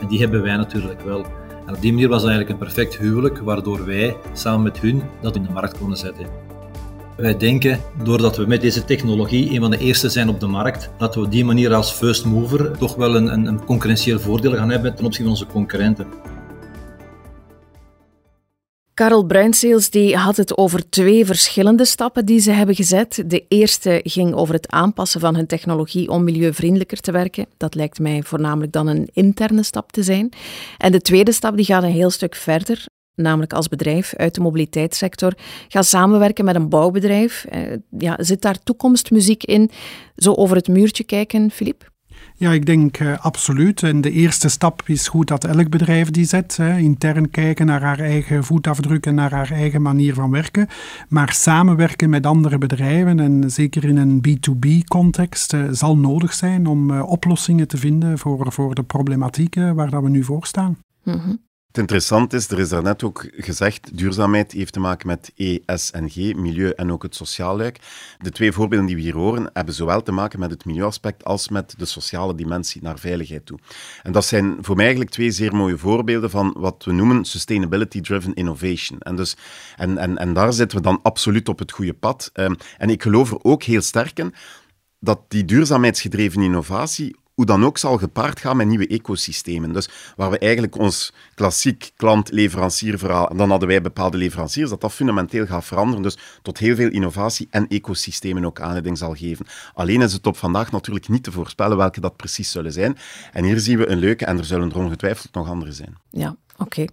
En 0.00 0.08
die 0.08 0.18
hebben 0.18 0.42
wij 0.42 0.56
natuurlijk 0.56 1.00
wel. 1.00 1.24
En 1.66 1.74
op 1.74 1.80
die 1.80 1.92
manier 1.92 2.08
was 2.08 2.22
eigenlijk 2.22 2.50
een 2.50 2.58
perfect 2.58 2.96
huwelijk, 2.96 3.38
waardoor 3.38 3.84
wij 3.84 4.16
samen 4.32 4.62
met 4.62 4.80
hun 4.80 5.02
dat 5.20 5.36
in 5.36 5.42
de 5.42 5.52
markt 5.52 5.78
konden 5.78 5.98
zetten. 5.98 6.43
Wij 7.16 7.36
denken, 7.36 7.80
doordat 8.02 8.36
we 8.36 8.46
met 8.46 8.60
deze 8.60 8.84
technologie 8.84 9.50
een 9.50 9.60
van 9.60 9.70
de 9.70 9.78
eerste 9.78 10.08
zijn 10.08 10.28
op 10.28 10.40
de 10.40 10.46
markt, 10.46 10.90
dat 10.98 11.14
we 11.14 11.20
op 11.20 11.30
die 11.30 11.44
manier 11.44 11.74
als 11.74 11.92
first 11.92 12.24
mover 12.24 12.78
toch 12.78 12.94
wel 12.94 13.16
een, 13.16 13.46
een, 13.46 13.64
concurrentieel 13.64 14.20
voordeel 14.20 14.54
gaan 14.54 14.70
hebben 14.70 14.94
ten 14.94 15.04
opzichte 15.04 15.22
van 15.22 15.32
onze 15.32 15.46
concurrenten. 15.46 16.06
Karel 18.94 19.24
Bruinseels 19.24 19.90
die 19.90 20.16
had 20.16 20.36
het 20.36 20.56
over 20.56 20.88
twee 20.88 21.26
verschillende 21.26 21.84
stappen 21.84 22.26
die 22.26 22.40
ze 22.40 22.50
hebben 22.50 22.74
gezet. 22.74 23.22
De 23.26 23.44
eerste 23.48 24.00
ging 24.02 24.34
over 24.34 24.54
het 24.54 24.70
aanpassen 24.70 25.20
van 25.20 25.34
hun 25.36 25.46
technologie 25.46 26.08
om 26.08 26.24
milieuvriendelijker 26.24 27.00
te 27.00 27.12
werken. 27.12 27.46
Dat 27.56 27.74
lijkt 27.74 27.98
mij 27.98 28.22
voornamelijk 28.22 28.72
dan 28.72 28.86
een 28.86 29.08
interne 29.12 29.62
stap 29.62 29.92
te 29.92 30.02
zijn. 30.02 30.32
En 30.78 30.92
de 30.92 31.00
tweede 31.00 31.32
stap 31.32 31.56
die 31.56 31.64
gaat 31.64 31.82
een 31.82 31.90
heel 31.90 32.10
stuk 32.10 32.34
verder 32.34 32.86
namelijk 33.14 33.52
als 33.52 33.68
bedrijf 33.68 34.14
uit 34.14 34.34
de 34.34 34.40
mobiliteitssector, 34.40 35.34
ga 35.68 35.82
samenwerken 35.82 36.44
met 36.44 36.54
een 36.54 36.68
bouwbedrijf. 36.68 37.44
Eh, 37.44 37.60
ja, 37.98 38.16
zit 38.20 38.42
daar 38.42 38.58
toekomstmuziek 38.62 39.44
in? 39.44 39.70
Zo 40.16 40.32
over 40.32 40.56
het 40.56 40.68
muurtje 40.68 41.04
kijken, 41.04 41.50
Filip? 41.50 41.92
Ja, 42.36 42.52
ik 42.52 42.66
denk 42.66 42.98
uh, 42.98 43.18
absoluut. 43.18 43.82
En 43.82 44.00
de 44.00 44.10
eerste 44.10 44.48
stap 44.48 44.82
is 44.86 45.08
goed 45.08 45.28
dat 45.28 45.44
elk 45.44 45.68
bedrijf 45.68 46.10
die 46.10 46.24
zet. 46.24 46.56
Hè. 46.56 46.78
Intern 46.78 47.30
kijken 47.30 47.66
naar 47.66 47.82
haar 47.82 47.98
eigen 47.98 48.44
voetafdruk 48.44 49.06
en 49.06 49.14
naar 49.14 49.30
haar 49.30 49.50
eigen 49.50 49.82
manier 49.82 50.14
van 50.14 50.30
werken. 50.30 50.68
Maar 51.08 51.32
samenwerken 51.32 52.10
met 52.10 52.26
andere 52.26 52.58
bedrijven 52.58 53.20
en 53.20 53.50
zeker 53.50 53.84
in 53.84 53.96
een 53.96 54.22
B2B-context 54.28 55.52
uh, 55.52 55.64
zal 55.70 55.96
nodig 55.96 56.32
zijn 56.32 56.66
om 56.66 56.90
uh, 56.90 57.08
oplossingen 57.10 57.68
te 57.68 57.76
vinden 57.76 58.18
voor, 58.18 58.52
voor 58.52 58.74
de 58.74 58.82
problematieken 58.82 59.74
waar 59.74 59.90
dat 59.90 60.02
we 60.02 60.08
nu 60.08 60.24
voor 60.24 60.46
staan. 60.46 60.78
Mm 61.02 61.20
-hmm. 61.20 61.38
Het 61.74 61.82
interessante 61.82 62.36
is, 62.36 62.48
er 62.48 62.58
is 62.58 62.68
daarnet 62.68 63.02
ook 63.02 63.26
gezegd, 63.30 63.98
duurzaamheid 63.98 64.52
heeft 64.52 64.72
te 64.72 64.80
maken 64.80 65.06
met 65.06 65.32
E, 65.36 65.58
S 65.66 65.90
en 65.90 66.10
G, 66.10 66.16
milieu 66.16 66.70
en 66.70 66.92
ook 66.92 67.02
het 67.02 67.14
sociaal 67.14 67.56
luik. 67.56 67.78
De 68.18 68.30
twee 68.30 68.52
voorbeelden 68.52 68.86
die 68.86 68.96
we 68.96 69.02
hier 69.02 69.14
horen, 69.16 69.50
hebben 69.52 69.74
zowel 69.74 70.02
te 70.02 70.12
maken 70.12 70.38
met 70.38 70.50
het 70.50 70.64
milieuaspect 70.64 71.24
als 71.24 71.48
met 71.48 71.74
de 71.78 71.84
sociale 71.84 72.34
dimensie 72.34 72.82
naar 72.82 72.98
veiligheid 72.98 73.46
toe. 73.46 73.58
En 74.02 74.12
dat 74.12 74.24
zijn 74.24 74.56
voor 74.60 74.74
mij 74.74 74.84
eigenlijk 74.84 75.14
twee 75.14 75.30
zeer 75.30 75.54
mooie 75.54 75.78
voorbeelden 75.78 76.30
van 76.30 76.54
wat 76.58 76.84
we 76.84 76.92
noemen 76.92 77.24
sustainability-driven 77.24 78.34
innovation. 78.34 78.98
En, 78.98 79.16
dus, 79.16 79.36
en, 79.76 79.98
en, 79.98 80.18
en 80.18 80.34
daar 80.34 80.52
zitten 80.52 80.78
we 80.78 80.84
dan 80.84 81.00
absoluut 81.02 81.48
op 81.48 81.58
het 81.58 81.72
goede 81.72 81.94
pad. 81.94 82.30
Um, 82.34 82.56
en 82.78 82.90
ik 82.90 83.02
geloof 83.02 83.30
er 83.30 83.38
ook 83.42 83.62
heel 83.62 83.82
sterk 83.82 84.18
in 84.18 84.34
dat 85.00 85.20
die 85.28 85.44
duurzaamheidsgedreven 85.44 86.42
innovatie 86.42 87.16
hoe 87.34 87.46
dan 87.46 87.64
ook 87.64 87.78
zal 87.78 87.98
gepaard 87.98 88.40
gaan 88.40 88.56
met 88.56 88.66
nieuwe 88.66 88.86
ecosystemen. 88.86 89.72
Dus 89.72 89.88
waar 90.16 90.30
we 90.30 90.38
eigenlijk 90.38 90.78
ons 90.78 91.12
klassiek 91.34 91.92
klant-leverancier-verhaal, 91.96 93.28
en 93.28 93.36
dan 93.36 93.50
hadden 93.50 93.68
wij 93.68 93.80
bepaalde 93.80 94.16
leveranciers, 94.16 94.70
dat 94.70 94.80
dat 94.80 94.92
fundamenteel 94.92 95.46
gaat 95.46 95.64
veranderen. 95.64 96.02
Dus 96.02 96.18
tot 96.42 96.58
heel 96.58 96.74
veel 96.74 96.90
innovatie 96.90 97.46
en 97.50 97.68
ecosystemen 97.68 98.44
ook 98.44 98.60
aanleiding 98.60 98.98
zal 98.98 99.14
geven. 99.14 99.46
Alleen 99.74 100.02
is 100.02 100.12
het 100.12 100.26
op 100.26 100.36
vandaag 100.36 100.72
natuurlijk 100.72 101.08
niet 101.08 101.22
te 101.22 101.32
voorspellen 101.32 101.76
welke 101.76 102.00
dat 102.00 102.16
precies 102.16 102.50
zullen 102.50 102.72
zijn. 102.72 102.96
En 103.32 103.44
hier 103.44 103.58
zien 103.58 103.78
we 103.78 103.86
een 103.86 103.98
leuke, 103.98 104.24
en 104.24 104.38
er 104.38 104.44
zullen 104.44 104.70
er 104.70 104.78
ongetwijfeld 104.78 105.34
nog 105.34 105.48
andere 105.48 105.72
zijn. 105.72 105.96
Ja, 106.10 106.36
Oké. 106.58 106.84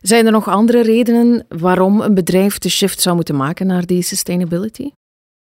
Zijn 0.00 0.26
er 0.26 0.32
nog 0.32 0.48
andere 0.48 0.82
redenen 0.82 1.46
waarom 1.48 2.00
een 2.00 2.14
bedrijf 2.14 2.58
de 2.58 2.68
shift 2.68 3.00
zou 3.00 3.14
moeten 3.14 3.36
maken 3.36 3.66
naar 3.66 3.86
die 3.86 4.02
sustainability? 4.02 4.90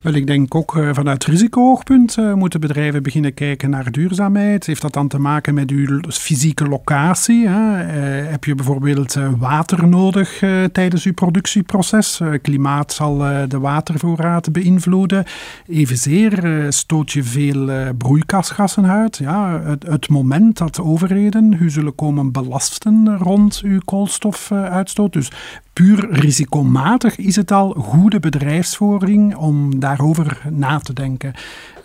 Wel, 0.04 0.14
ik 0.14 0.28
denk 0.28 0.56
ook 0.56 0.76
uh, 0.76 0.90
vanuit 0.94 1.26
risico-oogpunt 1.26 2.18
uh, 2.18 2.34
moeten 2.34 2.60
bedrijven 2.60 3.04
beginnen 3.04 3.34
kijken 3.34 3.70
naar 3.70 3.92
duurzaamheid. 3.92 4.66
Heeft 4.66 4.82
dat 4.82 4.94
dan 4.94 5.08
te 5.08 5.20
maken 5.20 5.54
met 5.54 5.72
uw 5.72 6.02
fysieke 6.10 6.68
locatie? 6.68 7.48
Hè? 7.48 7.86
Uh, 7.86 8.30
heb 8.32 8.44
je 8.44 8.56
bijvoorbeeld 8.56 9.18
water 9.38 9.88
nodig 9.88 10.44
tijdens 10.72 11.06
uw 11.06 11.14
productieproces? 11.14 12.22
klimaat 12.42 12.94
zal 12.94 13.18
de 13.48 13.60
watervoorraad 13.60 14.52
beïnvloeden. 14.52 15.26
Evenzeer 15.68 16.66
stoot 16.70 17.12
je 17.12 17.24
veel 17.24 17.94
broeikasgassen 17.98 18.86
uit. 18.86 19.18
Ja, 19.18 19.62
het, 19.64 19.84
het, 19.84 20.10
moment 20.10 20.58
dat 20.58 20.80
overheden 20.80 21.58
u 21.60 21.70
zullen 21.70 21.96
komen 21.96 22.32
belasten 22.32 23.18
rond 23.18 23.62
uw 23.64 23.80
koolstofuitstoot. 23.86 25.14
Dus 25.14 25.32
puur 25.74 26.08
risicomatig 26.12 27.18
is 27.18 27.36
het 27.36 27.52
al 27.52 27.70
goede 27.70 28.20
bedrijfsvoering 28.20 29.36
om 29.36 29.80
daarover 29.80 30.42
na 30.50 30.80
te 30.80 30.94
denken. 30.94 31.34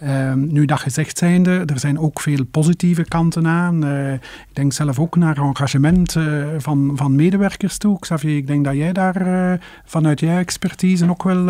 Uh, 0.03 0.33
nu 0.33 0.65
dat 0.65 0.81
gezegd 0.81 1.19
zijnde, 1.19 1.63
er 1.67 1.79
zijn 1.79 1.99
ook 1.99 2.21
veel 2.21 2.45
positieve 2.45 3.05
kanten 3.05 3.47
aan. 3.47 3.85
Uh, 3.85 4.13
ik 4.13 4.21
denk 4.53 4.73
zelf 4.73 4.99
ook 4.99 5.17
naar 5.17 5.37
engagement 5.37 6.15
uh, 6.15 6.47
van, 6.59 6.93
van 6.95 7.15
medewerkers 7.15 7.79
toe. 7.79 7.99
Xavier, 7.99 8.37
ik 8.37 8.47
denk 8.47 8.65
dat 8.65 8.75
jij 8.75 8.93
daar 8.93 9.27
uh, 9.27 9.53
vanuit 9.85 10.21
jouw 10.21 10.39
expertise 10.39 11.09
ook 11.09 11.23
wel 11.23 11.47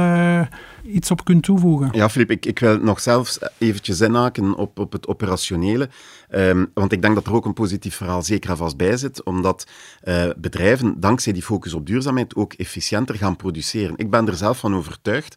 iets 0.83 1.11
op 1.11 1.25
kunt 1.25 1.43
toevoegen. 1.43 1.89
Ja, 1.93 2.09
Filip, 2.09 2.31
ik, 2.31 2.47
ik 2.47 2.59
wil 2.59 2.79
nog 2.79 3.01
zelfs 3.01 3.39
eventjes 3.59 4.01
inhaken 4.01 4.55
op, 4.55 4.79
op 4.79 4.93
het 4.93 5.07
operationele. 5.07 5.89
Um, 6.31 6.71
want 6.75 6.93
ik 6.93 7.03
denk 7.03 7.15
dat 7.15 7.27
er 7.27 7.33
ook 7.33 7.45
een 7.45 7.53
positief 7.53 7.95
verhaal 7.95 8.23
zeker 8.23 8.51
en 8.51 8.57
vast 8.57 8.77
bij 8.77 8.97
zit, 8.97 9.23
omdat 9.23 9.67
bedrijven 10.37 11.01
dankzij 11.01 11.33
die 11.33 11.43
focus 11.43 11.75
op 11.75 11.87
duurzaamheid 11.87 12.35
ook 12.35 12.53
efficiënter 12.53 13.15
gaan 13.15 13.37
produceren. 13.37 13.97
Ik 13.97 14.11
ben 14.11 14.29
er 14.29 14.37
zelf 14.37 14.59
van 14.59 14.75
overtuigd 14.75 15.37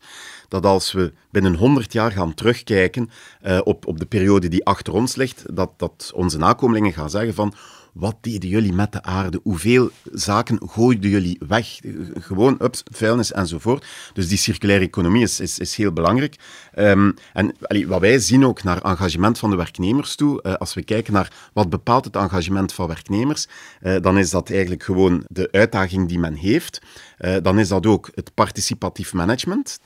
dat 0.51 0.65
als 0.65 0.91
we 0.91 1.13
binnen 1.29 1.55
100 1.55 1.93
jaar 1.93 2.11
gaan 2.11 2.33
terugkijken 2.33 3.09
uh, 3.45 3.59
op, 3.63 3.87
op 3.87 3.99
de 3.99 4.05
periode 4.05 4.47
die 4.47 4.65
achter 4.65 4.93
ons 4.93 5.15
ligt, 5.15 5.55
dat, 5.55 5.71
dat 5.77 6.11
onze 6.15 6.37
nakomelingen 6.37 6.93
gaan 6.93 7.09
zeggen 7.09 7.33
van 7.33 7.53
wat 7.93 8.15
deden 8.21 8.49
jullie 8.49 8.73
met 8.73 8.91
de 8.91 9.03
aarde? 9.03 9.39
Hoeveel 9.43 9.89
zaken 10.11 10.59
gooiden 10.69 11.09
jullie 11.09 11.39
weg? 11.47 11.79
Gewoon 12.13 12.57
ups, 12.61 12.83
vuilnis 12.91 13.31
enzovoort. 13.31 13.85
Dus 14.13 14.27
die 14.27 14.37
circulaire 14.37 14.85
economie 14.85 15.21
is, 15.21 15.39
is, 15.39 15.75
heel 15.75 15.91
belangrijk. 15.91 16.35
Um, 16.75 17.13
en 17.33 17.55
wat 17.87 17.99
wij 17.99 18.19
zien 18.19 18.45
ook 18.45 18.63
naar 18.63 18.81
engagement 18.81 19.39
van 19.39 19.49
de 19.49 19.55
werknemers 19.55 20.15
toe, 20.15 20.39
uh, 20.43 20.53
als 20.53 20.73
we 20.73 20.83
kijken 20.83 21.13
naar 21.13 21.49
wat 21.53 21.69
bepaalt 21.69 22.05
het 22.05 22.15
engagement 22.15 22.73
van 22.73 22.87
werknemers, 22.87 23.47
uh, 23.81 23.95
dan 24.01 24.17
is 24.17 24.29
dat 24.29 24.49
eigenlijk 24.49 24.83
gewoon 24.83 25.25
de 25.27 25.47
uitdaging 25.51 26.07
die 26.07 26.19
men 26.19 26.33
heeft. 26.33 26.81
Uh, 27.19 27.35
dan 27.41 27.59
is 27.59 27.67
dat 27.67 27.85
ook 27.85 28.09
het 28.15 28.33
participatief 28.33 29.13
management 29.13 29.79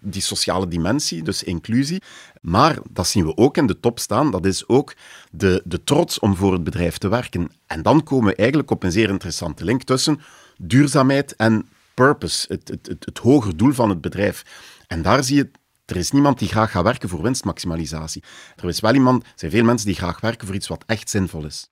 die 0.00 0.22
sociale 0.22 0.68
dimensie, 0.68 1.22
dus 1.22 1.42
inclusie. 1.42 2.02
Maar 2.40 2.78
dat 2.90 3.06
zien 3.06 3.24
we 3.24 3.36
ook 3.36 3.56
in 3.56 3.66
de 3.66 3.80
top 3.80 3.98
staan, 3.98 4.30
dat 4.30 4.46
is 4.46 4.68
ook 4.68 4.94
de, 5.30 5.62
de 5.64 5.84
trots 5.84 6.18
om 6.18 6.36
voor 6.36 6.52
het 6.52 6.64
bedrijf 6.64 6.98
te 6.98 7.08
werken. 7.08 7.50
En 7.66 7.82
dan 7.82 8.02
komen 8.02 8.28
we 8.28 8.36
eigenlijk 8.36 8.70
op 8.70 8.82
een 8.82 8.92
zeer 8.92 9.08
interessante 9.08 9.64
link 9.64 9.82
tussen 9.82 10.20
duurzaamheid 10.56 11.36
en 11.36 11.68
purpose, 11.94 12.46
het, 12.48 12.68
het, 12.68 12.86
het, 12.86 13.04
het 13.04 13.18
hoger 13.18 13.56
doel 13.56 13.72
van 13.72 13.88
het 13.88 14.00
bedrijf. 14.00 14.42
En 14.86 15.02
daar 15.02 15.24
zie 15.24 15.36
je 15.36 15.50
er 15.88 15.96
is 15.96 16.10
niemand 16.10 16.38
die 16.38 16.48
graag 16.48 16.70
gaat 16.70 16.84
werken 16.84 17.08
voor 17.08 17.22
winstmaximalisatie. 17.22 18.22
Er 18.56 18.68
is 18.68 18.80
wel 18.80 18.94
iemand, 18.94 19.22
er 19.22 19.32
zijn 19.34 19.50
veel 19.50 19.64
mensen 19.64 19.86
die 19.86 19.96
graag 19.96 20.20
werken 20.20 20.46
voor 20.46 20.56
iets 20.56 20.68
wat 20.68 20.84
echt 20.86 21.10
zinvol 21.10 21.44
is. 21.44 21.70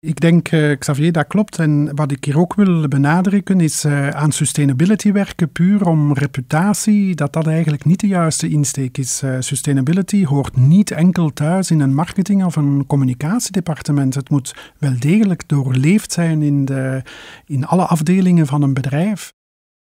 Ik 0.00 0.20
denk, 0.20 0.52
uh, 0.52 0.78
Xavier, 0.78 1.12
dat 1.12 1.26
klopt. 1.26 1.58
En 1.58 1.94
wat 1.94 2.12
ik 2.12 2.24
hier 2.24 2.38
ook 2.38 2.54
wil 2.54 2.88
benadrukken 2.88 3.60
is 3.60 3.84
uh, 3.84 4.08
aan 4.08 4.32
sustainability 4.32 5.12
werken 5.12 5.52
puur 5.52 5.86
om 5.86 6.12
reputatie, 6.12 7.14
dat 7.14 7.32
dat 7.32 7.46
eigenlijk 7.46 7.84
niet 7.84 8.00
de 8.00 8.06
juiste 8.06 8.48
insteek 8.48 8.98
is. 8.98 9.22
Uh, 9.22 9.36
sustainability 9.40 10.24
hoort 10.24 10.56
niet 10.56 10.90
enkel 10.90 11.32
thuis 11.32 11.70
in 11.70 11.80
een 11.80 11.94
marketing- 11.94 12.44
of 12.44 12.56
een 12.56 12.86
communicatiedepartement. 12.86 14.14
Het 14.14 14.30
moet 14.30 14.54
wel 14.78 14.94
degelijk 14.98 15.48
doorleefd 15.48 16.12
zijn 16.12 16.42
in, 16.42 16.64
de, 16.64 17.02
in 17.46 17.66
alle 17.66 17.84
afdelingen 17.84 18.46
van 18.46 18.62
een 18.62 18.74
bedrijf. 18.74 19.32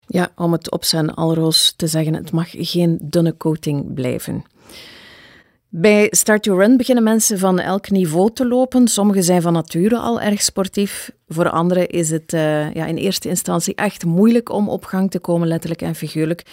Ja, 0.05 0.29
om 0.35 0.51
het 0.51 0.71
op 0.71 0.83
zijn 0.83 1.13
alroos 1.13 1.73
te 1.75 1.87
zeggen, 1.87 2.13
het 2.13 2.31
mag 2.31 2.49
geen 2.51 2.97
dunne 3.01 3.37
coating 3.37 3.93
blijven. 3.93 4.43
Bij 5.69 6.07
Start 6.11 6.45
Your 6.45 6.61
Run 6.61 6.77
beginnen 6.77 7.03
mensen 7.03 7.39
van 7.39 7.59
elk 7.59 7.89
niveau 7.89 8.33
te 8.33 8.47
lopen. 8.47 8.87
Sommigen 8.87 9.23
zijn 9.23 9.41
van 9.41 9.53
nature 9.53 9.97
al 9.97 10.21
erg 10.21 10.41
sportief. 10.41 11.11
Voor 11.27 11.49
anderen 11.49 11.87
is 11.87 12.09
het 12.09 12.33
uh, 12.33 12.73
ja, 12.73 12.85
in 12.85 12.95
eerste 12.95 13.29
instantie 13.29 13.75
echt 13.75 14.05
moeilijk 14.05 14.49
om 14.49 14.69
op 14.69 14.85
gang 14.85 15.11
te 15.11 15.19
komen, 15.19 15.47
letterlijk 15.47 15.81
en 15.81 15.95
figuurlijk. 15.95 16.45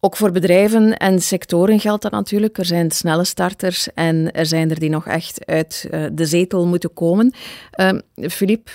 Ook 0.00 0.16
voor 0.16 0.30
bedrijven 0.30 0.96
en 0.96 1.20
sectoren 1.20 1.80
geldt 1.80 2.02
dat 2.02 2.12
natuurlijk. 2.12 2.58
Er 2.58 2.64
zijn 2.64 2.90
snelle 2.90 3.24
starters 3.24 3.92
en 3.94 4.32
er 4.32 4.46
zijn 4.46 4.70
er 4.70 4.78
die 4.78 4.90
nog 4.90 5.06
echt 5.06 5.46
uit 5.46 5.88
uh, 5.90 6.06
de 6.12 6.26
zetel 6.26 6.66
moeten 6.66 6.92
komen. 6.92 7.32
Filip, 8.14 8.68
uh, 8.68 8.74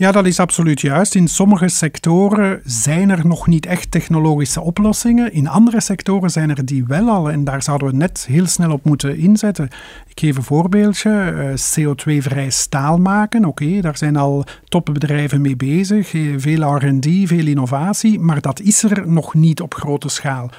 ja, 0.00 0.12
dat 0.12 0.26
is 0.26 0.40
absoluut 0.40 0.80
juist. 0.80 1.14
In 1.14 1.28
sommige 1.28 1.68
sectoren 1.68 2.60
zijn 2.64 3.10
er 3.10 3.26
nog 3.26 3.46
niet 3.46 3.66
echt 3.66 3.90
technologische 3.90 4.60
oplossingen. 4.60 5.32
In 5.32 5.48
andere 5.48 5.80
sectoren 5.80 6.30
zijn 6.30 6.50
er 6.50 6.64
die 6.64 6.84
wel 6.86 7.08
al 7.08 7.30
en 7.30 7.44
daar 7.44 7.62
zouden 7.62 7.88
we 7.88 7.96
net 7.96 8.26
heel 8.28 8.46
snel 8.46 8.72
op 8.72 8.84
moeten 8.84 9.18
inzetten. 9.18 9.68
Ik 10.08 10.20
geef 10.20 10.36
een 10.36 10.42
voorbeeldje. 10.42 11.10
Eh, 11.10 11.84
CO2-vrij 11.84 12.50
staal 12.50 12.98
maken. 12.98 13.44
Oké, 13.44 13.80
daar 13.80 13.96
zijn 13.96 14.16
al 14.16 14.44
topbedrijven 14.68 15.40
mee 15.40 15.56
bezig. 15.56 16.08
Veel 16.36 16.76
R&D, 16.76 17.08
veel 17.24 17.46
innovatie, 17.46 18.20
maar 18.20 18.40
dat 18.40 18.60
is 18.60 18.82
er 18.82 19.08
nog 19.08 19.34
niet 19.34 19.60
op 19.60 19.74
grote 19.74 20.08
schaal. 20.08 20.50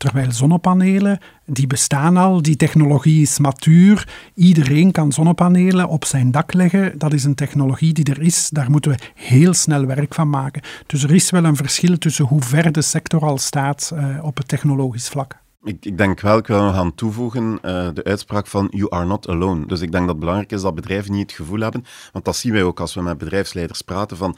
Terwijl 0.00 0.32
zonnepanelen, 0.32 1.18
die 1.46 1.66
bestaan 1.66 2.16
al, 2.16 2.42
die 2.42 2.56
technologie 2.56 3.22
is 3.22 3.38
matuur. 3.38 4.08
Iedereen 4.34 4.92
kan 4.92 5.12
zonnepanelen 5.12 5.88
op 5.88 6.04
zijn 6.04 6.30
dak 6.30 6.52
leggen. 6.52 6.98
Dat 6.98 7.12
is 7.12 7.24
een 7.24 7.34
technologie 7.34 7.92
die 7.92 8.04
er 8.04 8.20
is. 8.20 8.48
Daar 8.48 8.70
moeten 8.70 8.90
we 8.90 8.98
heel 9.14 9.54
snel 9.54 9.86
werk 9.86 10.14
van 10.14 10.30
maken. 10.30 10.62
Dus 10.86 11.02
er 11.02 11.14
is 11.14 11.30
wel 11.30 11.44
een 11.44 11.56
verschil 11.56 11.98
tussen 11.98 12.24
hoe 12.24 12.42
ver 12.42 12.72
de 12.72 12.82
sector 12.82 13.20
al 13.20 13.38
staat 13.38 13.90
uh, 13.94 14.24
op 14.24 14.36
het 14.36 14.48
technologisch 14.48 15.08
vlak. 15.08 15.38
Ik, 15.62 15.84
ik, 15.84 15.98
denk 15.98 16.20
wel, 16.20 16.38
ik 16.38 16.46
wil 16.46 16.62
nog 16.62 16.74
aan 16.74 16.94
toevoegen, 16.94 17.52
uh, 17.52 17.88
de 17.94 18.04
uitspraak 18.04 18.46
van 18.46 18.68
you 18.70 18.90
are 18.90 19.06
not 19.06 19.28
alone. 19.28 19.66
Dus 19.66 19.80
ik 19.80 19.92
denk 19.92 20.02
dat 20.02 20.10
het 20.10 20.18
belangrijk 20.18 20.52
is 20.52 20.62
dat 20.62 20.74
bedrijven 20.74 21.12
niet 21.12 21.22
het 21.22 21.32
gevoel 21.32 21.60
hebben, 21.60 21.84
want 22.12 22.24
dat 22.24 22.36
zien 22.36 22.52
wij 22.52 22.62
ook 22.62 22.80
als 22.80 22.94
we 22.94 23.02
met 23.02 23.18
bedrijfsleiders 23.18 23.82
praten, 23.82 24.16
van 24.16 24.36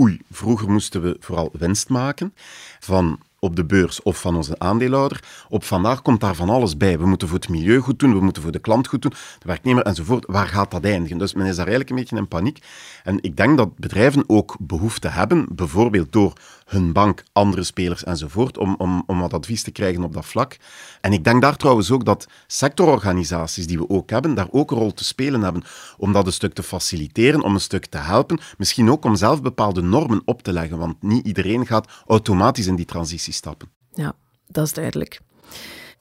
oei, 0.00 0.20
vroeger 0.30 0.70
moesten 0.70 1.02
we 1.02 1.16
vooral 1.20 1.50
winst 1.58 1.88
maken, 1.88 2.34
van 2.80 3.18
op 3.44 3.56
de 3.56 3.64
beurs 3.64 4.02
of 4.02 4.20
van 4.20 4.36
onze 4.36 4.58
aandeelhouder. 4.58 5.24
Op 5.48 5.64
vandaag 5.64 6.02
komt 6.02 6.20
daar 6.20 6.34
van 6.34 6.50
alles 6.50 6.76
bij. 6.76 6.98
We 6.98 7.06
moeten 7.06 7.28
voor 7.28 7.38
het 7.38 7.48
milieu 7.48 7.80
goed 7.80 7.98
doen, 7.98 8.12
we 8.12 8.20
moeten 8.20 8.42
voor 8.42 8.52
de 8.52 8.58
klant 8.58 8.86
goed 8.86 9.02
doen, 9.02 9.12
de 9.38 9.46
werknemer 9.46 9.82
enzovoort. 9.82 10.24
Waar 10.26 10.46
gaat 10.46 10.70
dat 10.70 10.84
eindigen? 10.84 11.18
Dus 11.18 11.34
men 11.34 11.46
is 11.46 11.56
daar 11.56 11.66
eigenlijk 11.66 11.90
een 11.90 11.96
beetje 11.96 12.16
in 12.16 12.28
paniek. 12.28 12.58
En 13.02 13.18
ik 13.20 13.36
denk 13.36 13.56
dat 13.56 13.76
bedrijven 13.76 14.24
ook 14.26 14.56
behoefte 14.60 15.08
hebben, 15.08 15.46
bijvoorbeeld 15.50 16.12
door 16.12 16.32
hun 16.74 16.92
bank, 16.92 17.22
andere 17.32 17.62
spelers 17.62 18.04
enzovoort, 18.04 18.58
om, 18.58 18.74
om, 18.78 19.02
om 19.06 19.20
wat 19.20 19.32
advies 19.32 19.62
te 19.62 19.70
krijgen 19.70 20.04
op 20.04 20.12
dat 20.12 20.26
vlak. 20.26 20.56
En 21.00 21.12
ik 21.12 21.24
denk 21.24 21.42
daar 21.42 21.56
trouwens 21.56 21.90
ook 21.90 22.04
dat 22.04 22.26
sectororganisaties 22.46 23.66
die 23.66 23.78
we 23.78 23.88
ook 23.88 24.10
hebben, 24.10 24.34
daar 24.34 24.48
ook 24.50 24.70
een 24.70 24.78
rol 24.78 24.92
te 24.92 25.04
spelen 25.04 25.42
hebben, 25.42 25.62
om 25.96 26.12
dat 26.12 26.26
een 26.26 26.32
stuk 26.32 26.54
te 26.54 26.62
faciliteren, 26.62 27.42
om 27.42 27.54
een 27.54 27.60
stuk 27.60 27.86
te 27.86 27.98
helpen, 27.98 28.38
misschien 28.58 28.90
ook 28.90 29.04
om 29.04 29.16
zelf 29.16 29.42
bepaalde 29.42 29.82
normen 29.82 30.22
op 30.24 30.42
te 30.42 30.52
leggen, 30.52 30.78
want 30.78 31.02
niet 31.02 31.26
iedereen 31.26 31.66
gaat 31.66 31.88
automatisch 32.06 32.66
in 32.66 32.76
die 32.76 32.84
transitie 32.84 33.32
stappen. 33.32 33.68
Ja, 33.92 34.12
dat 34.46 34.64
is 34.66 34.72
duidelijk. 34.72 35.20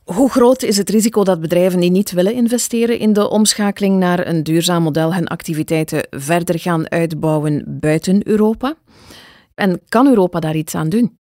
Hoe 0.04 0.30
groot 0.30 0.64
is 0.64 0.78
het 0.78 0.90
risico 0.90 1.24
dat 1.24 1.42
bedrijven 1.42 1.80
die 1.80 1.92
niet 1.92 2.12
willen 2.12 2.34
investeren 2.34 3.00
in 3.00 3.14
de 3.14 3.30
omschakeling 3.30 3.98
naar 3.98 4.28
een 4.28 4.44
duurzaam 4.44 4.84
model 4.84 5.14
hun 5.14 5.28
activiteiten 5.28 6.08
verder 6.10 6.60
gaan 6.60 6.92
uitbouwen 6.92 7.64
buiten 7.68 8.28
Europa? 8.28 8.76
En 9.56 9.82
kan 9.90 10.08
Europa 10.08 10.40
daar 10.40 10.56
iets 10.56 10.76
aan 10.76 10.90
doen? 10.90 11.18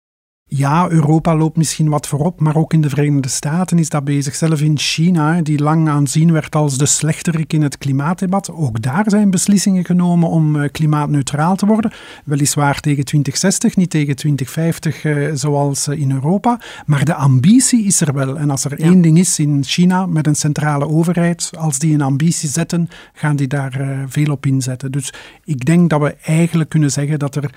Ja, 0.54 0.90
Europa 0.90 1.36
loopt 1.36 1.56
misschien 1.56 1.88
wat 1.88 2.06
voorop, 2.06 2.40
maar 2.40 2.56
ook 2.56 2.72
in 2.72 2.80
de 2.80 2.88
Verenigde 2.88 3.28
Staten 3.28 3.78
is 3.78 3.88
dat 3.88 4.04
bezig. 4.04 4.34
Zelf 4.34 4.60
in 4.60 4.78
China, 4.78 5.42
die 5.42 5.58
lang 5.58 5.88
aanzien 5.88 6.32
werd 6.32 6.54
als 6.54 6.78
de 6.78 6.86
slechterik 6.86 7.52
in 7.52 7.62
het 7.62 7.78
klimaatdebat, 7.78 8.50
ook 8.50 8.82
daar 8.82 9.04
zijn 9.06 9.30
beslissingen 9.30 9.84
genomen 9.84 10.28
om 10.28 10.56
eh, 10.56 10.70
klimaatneutraal 10.70 11.56
te 11.56 11.66
worden. 11.66 11.92
Weliswaar 12.24 12.80
tegen 12.80 13.04
2060, 13.04 13.76
niet 13.76 13.90
tegen 13.90 14.16
2050 14.16 15.04
eh, 15.04 15.30
zoals 15.34 15.86
eh, 15.86 16.00
in 16.00 16.12
Europa, 16.12 16.60
maar 16.86 17.04
de 17.04 17.14
ambitie 17.14 17.84
is 17.84 18.00
er 18.00 18.12
wel. 18.14 18.38
En 18.38 18.50
als 18.50 18.64
er 18.64 18.80
één 18.80 19.00
ding 19.00 19.18
is 19.18 19.38
in 19.38 19.64
China 19.64 20.06
met 20.06 20.26
een 20.26 20.36
centrale 20.36 20.88
overheid, 20.88 21.50
als 21.58 21.78
die 21.78 21.94
een 21.94 22.02
ambitie 22.02 22.48
zetten, 22.48 22.88
gaan 23.12 23.36
die 23.36 23.48
daar 23.48 24.04
veel 24.08 24.32
op 24.32 24.46
inzetten. 24.46 24.92
Dus 24.92 25.12
ik 25.44 25.64
denk 25.64 25.90
dat 25.90 26.00
we 26.00 26.16
eigenlijk 26.22 26.70
kunnen 26.70 26.90
zeggen 26.90 27.18
dat 27.18 27.36
er 27.36 27.50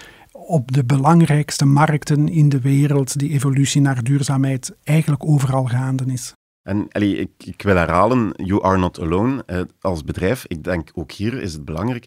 op 0.48 0.72
de 0.72 0.86
belangrijkste 0.86 1.66
markten 1.66 2.28
in 2.28 2.50
de 2.50 2.62
wereld 2.62 3.20
die 3.20 3.30
evolutie 3.30 3.82
naar 3.82 4.04
duurzaamheid 4.04 4.76
eigenlijk 4.84 5.26
overal 5.26 5.66
gaande 5.66 6.06
is. 6.06 6.34
En 6.62 6.88
allee, 6.92 7.18
ik, 7.18 7.30
ik, 7.38 7.62
wil 7.62 7.76
herhalen, 7.76 8.34
you 8.36 8.64
are 8.64 8.78
not 8.78 9.00
alone. 9.00 9.44
Eh, 9.46 9.62
als 9.82 10.04
bedrijf, 10.04 10.46
ik 10.48 10.64
denk 10.64 10.90
ook 10.94 11.12
hier 11.12 11.42
is 11.42 11.54
het 11.54 11.66
belangrijk, 11.66 12.06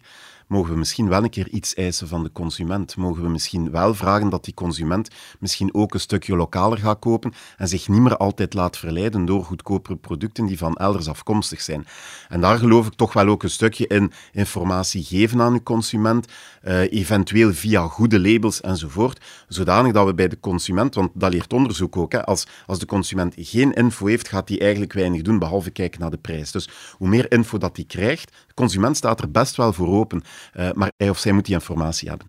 mogen 0.49 0.71
we 0.71 0.77
misschien 0.77 1.09
wel 1.09 1.23
een 1.23 1.29
keer 1.29 1.49
iets 1.49 1.73
eisen 1.73 2.07
van 2.07 2.23
de 2.23 2.31
consument. 2.31 2.95
Mogen 2.95 3.23
we 3.23 3.29
misschien 3.29 3.71
wel 3.71 3.93
vragen 3.93 4.29
dat 4.29 4.43
die 4.43 4.53
consument 4.53 5.09
misschien 5.39 5.73
ook 5.73 5.93
een 5.93 5.99
stukje 5.99 6.35
lokaler 6.35 6.77
gaat 6.77 6.99
kopen 6.99 7.33
en 7.57 7.67
zich 7.67 7.87
niet 7.87 8.01
meer 8.01 8.17
altijd 8.17 8.53
laat 8.53 8.77
verleiden 8.77 9.25
door 9.25 9.43
goedkopere 9.43 9.95
producten 9.95 10.45
die 10.45 10.57
van 10.57 10.75
elders 10.75 11.07
afkomstig 11.07 11.61
zijn. 11.61 11.85
En 12.29 12.41
daar 12.41 12.57
geloof 12.57 12.87
ik 12.87 12.93
toch 12.93 13.13
wel 13.13 13.27
ook 13.27 13.43
een 13.43 13.49
stukje 13.49 13.87
in 13.87 14.11
informatie 14.31 15.03
geven 15.03 15.41
aan 15.41 15.53
de 15.53 15.63
consument, 15.63 16.27
uh, 16.63 16.91
eventueel 16.91 17.53
via 17.53 17.87
goede 17.87 18.19
labels 18.19 18.61
enzovoort, 18.61 19.25
zodanig 19.47 19.93
dat 19.93 20.05
we 20.05 20.13
bij 20.13 20.27
de 20.27 20.39
consument, 20.39 20.95
want 20.95 21.11
dat 21.13 21.31
leert 21.33 21.53
onderzoek 21.53 21.97
ook, 21.97 22.11
hè, 22.11 22.25
als, 22.25 22.47
als 22.65 22.79
de 22.79 22.85
consument 22.85 23.33
geen 23.37 23.73
info 23.73 24.05
heeft, 24.05 24.27
gaat 24.27 24.49
hij 24.49 24.59
eigenlijk 24.59 24.93
weinig 24.93 25.21
doen, 25.21 25.39
behalve 25.39 25.69
kijken 25.69 25.99
naar 25.99 26.11
de 26.11 26.17
prijs. 26.17 26.51
Dus 26.51 26.69
hoe 26.97 27.07
meer 27.07 27.31
info 27.31 27.57
dat 27.57 27.75
hij 27.75 27.85
krijgt, 27.85 28.47
consument 28.59 28.97
staat 28.97 29.21
er 29.21 29.31
best 29.31 29.55
wel 29.55 29.73
voor 29.73 29.87
open. 29.87 30.21
Uh, 30.57 30.71
maar 30.71 30.91
hij 30.97 31.09
of 31.09 31.17
zij 31.17 31.31
moet 31.31 31.45
die 31.45 31.53
informatie 31.53 32.09
hebben. 32.09 32.27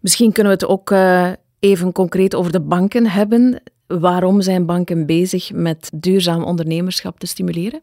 Misschien 0.00 0.32
kunnen 0.32 0.52
we 0.52 0.64
het 0.64 0.72
ook 0.72 0.90
uh, 0.90 1.32
even 1.58 1.92
concreet 1.92 2.34
over 2.34 2.52
de 2.52 2.60
banken 2.60 3.06
hebben. 3.06 3.62
Waarom 3.86 4.42
zijn 4.42 4.66
banken 4.66 5.06
bezig 5.06 5.52
met 5.52 5.90
duurzaam 5.94 6.42
ondernemerschap 6.42 7.18
te 7.18 7.26
stimuleren? 7.26 7.82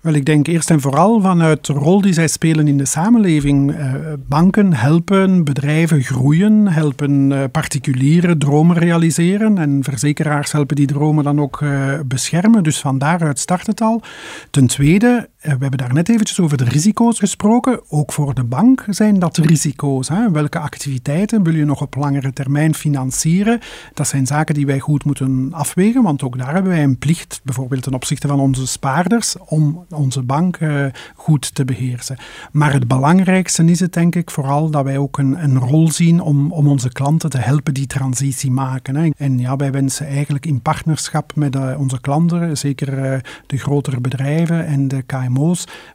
Wel, 0.00 0.14
ik 0.14 0.24
denk 0.24 0.46
eerst 0.46 0.70
en 0.70 0.80
vooral 0.80 1.20
vanuit 1.20 1.66
de 1.66 1.72
rol 1.72 2.00
die 2.00 2.12
zij 2.12 2.28
spelen 2.28 2.68
in 2.68 2.78
de 2.78 2.84
samenleving. 2.84 3.74
Eh, 3.74 3.94
banken 4.28 4.74
helpen 4.74 5.44
bedrijven 5.44 6.02
groeien, 6.02 6.68
helpen 6.68 7.32
eh, 7.32 7.44
particulieren 7.52 8.38
dromen 8.38 8.76
realiseren 8.76 9.58
en 9.58 9.84
verzekeraars 9.84 10.52
helpen 10.52 10.76
die 10.76 10.86
dromen 10.86 11.24
dan 11.24 11.40
ook 11.40 11.62
eh, 11.62 12.00
beschermen. 12.06 12.62
Dus 12.62 12.80
van 12.80 12.98
daaruit 12.98 13.38
start 13.38 13.66
het 13.66 13.80
al. 13.80 14.02
Ten 14.50 14.66
tweede, 14.66 15.28
we 15.40 15.48
hebben 15.48 15.78
daar 15.78 15.92
net 15.92 16.08
eventjes 16.08 16.40
over 16.40 16.56
de 16.56 16.64
risico's 16.64 17.18
gesproken. 17.18 17.80
Ook 17.88 18.12
voor 18.12 18.34
de 18.34 18.44
bank 18.44 18.84
zijn 18.88 19.18
dat 19.18 19.36
risico's. 19.36 20.08
Hè? 20.08 20.30
Welke 20.30 20.58
activiteiten 20.58 21.42
wil 21.42 21.54
je 21.54 21.64
nog 21.64 21.80
op 21.80 21.94
langere 21.94 22.32
termijn 22.32 22.74
financieren? 22.74 23.60
Dat 23.94 24.08
zijn 24.08 24.26
zaken 24.26 24.54
die 24.54 24.66
wij 24.66 24.78
goed 24.78 25.04
moeten 25.04 25.48
afwegen, 25.52 26.02
want 26.02 26.22
ook 26.22 26.38
daar 26.38 26.54
hebben 26.54 26.72
wij 26.72 26.82
een 26.82 26.98
plicht, 26.98 27.40
bijvoorbeeld 27.44 27.82
ten 27.82 27.94
opzichte 27.94 28.28
van 28.28 28.40
onze 28.40 28.66
spaarders, 28.66 29.36
om 29.38 29.84
onze 29.90 30.22
bank 30.22 30.60
uh, 30.60 30.86
goed 31.14 31.54
te 31.54 31.64
beheersen. 31.64 32.16
Maar 32.52 32.72
het 32.72 32.88
belangrijkste 32.88 33.64
is 33.64 33.80
het 33.80 33.92
denk 33.92 34.14
ik 34.14 34.30
vooral 34.30 34.70
dat 34.70 34.84
wij 34.84 34.98
ook 34.98 35.18
een, 35.18 35.42
een 35.42 35.58
rol 35.58 35.90
zien 35.90 36.20
om, 36.20 36.52
om 36.52 36.68
onze 36.68 36.92
klanten 36.92 37.30
te 37.30 37.38
helpen 37.38 37.74
die 37.74 37.86
transitie 37.86 38.50
maken. 38.50 39.12
En 39.16 39.38
ja, 39.38 39.56
wij 39.56 39.70
wensen 39.70 40.06
eigenlijk 40.06 40.46
in 40.46 40.62
partnerschap 40.62 41.34
met 41.34 41.56
uh, 41.56 41.74
onze 41.78 42.00
klanten, 42.00 42.56
zeker 42.56 43.22
de 43.46 43.56
grotere 43.56 44.00
bedrijven 44.00 44.66
en 44.66 44.88
de 44.88 45.02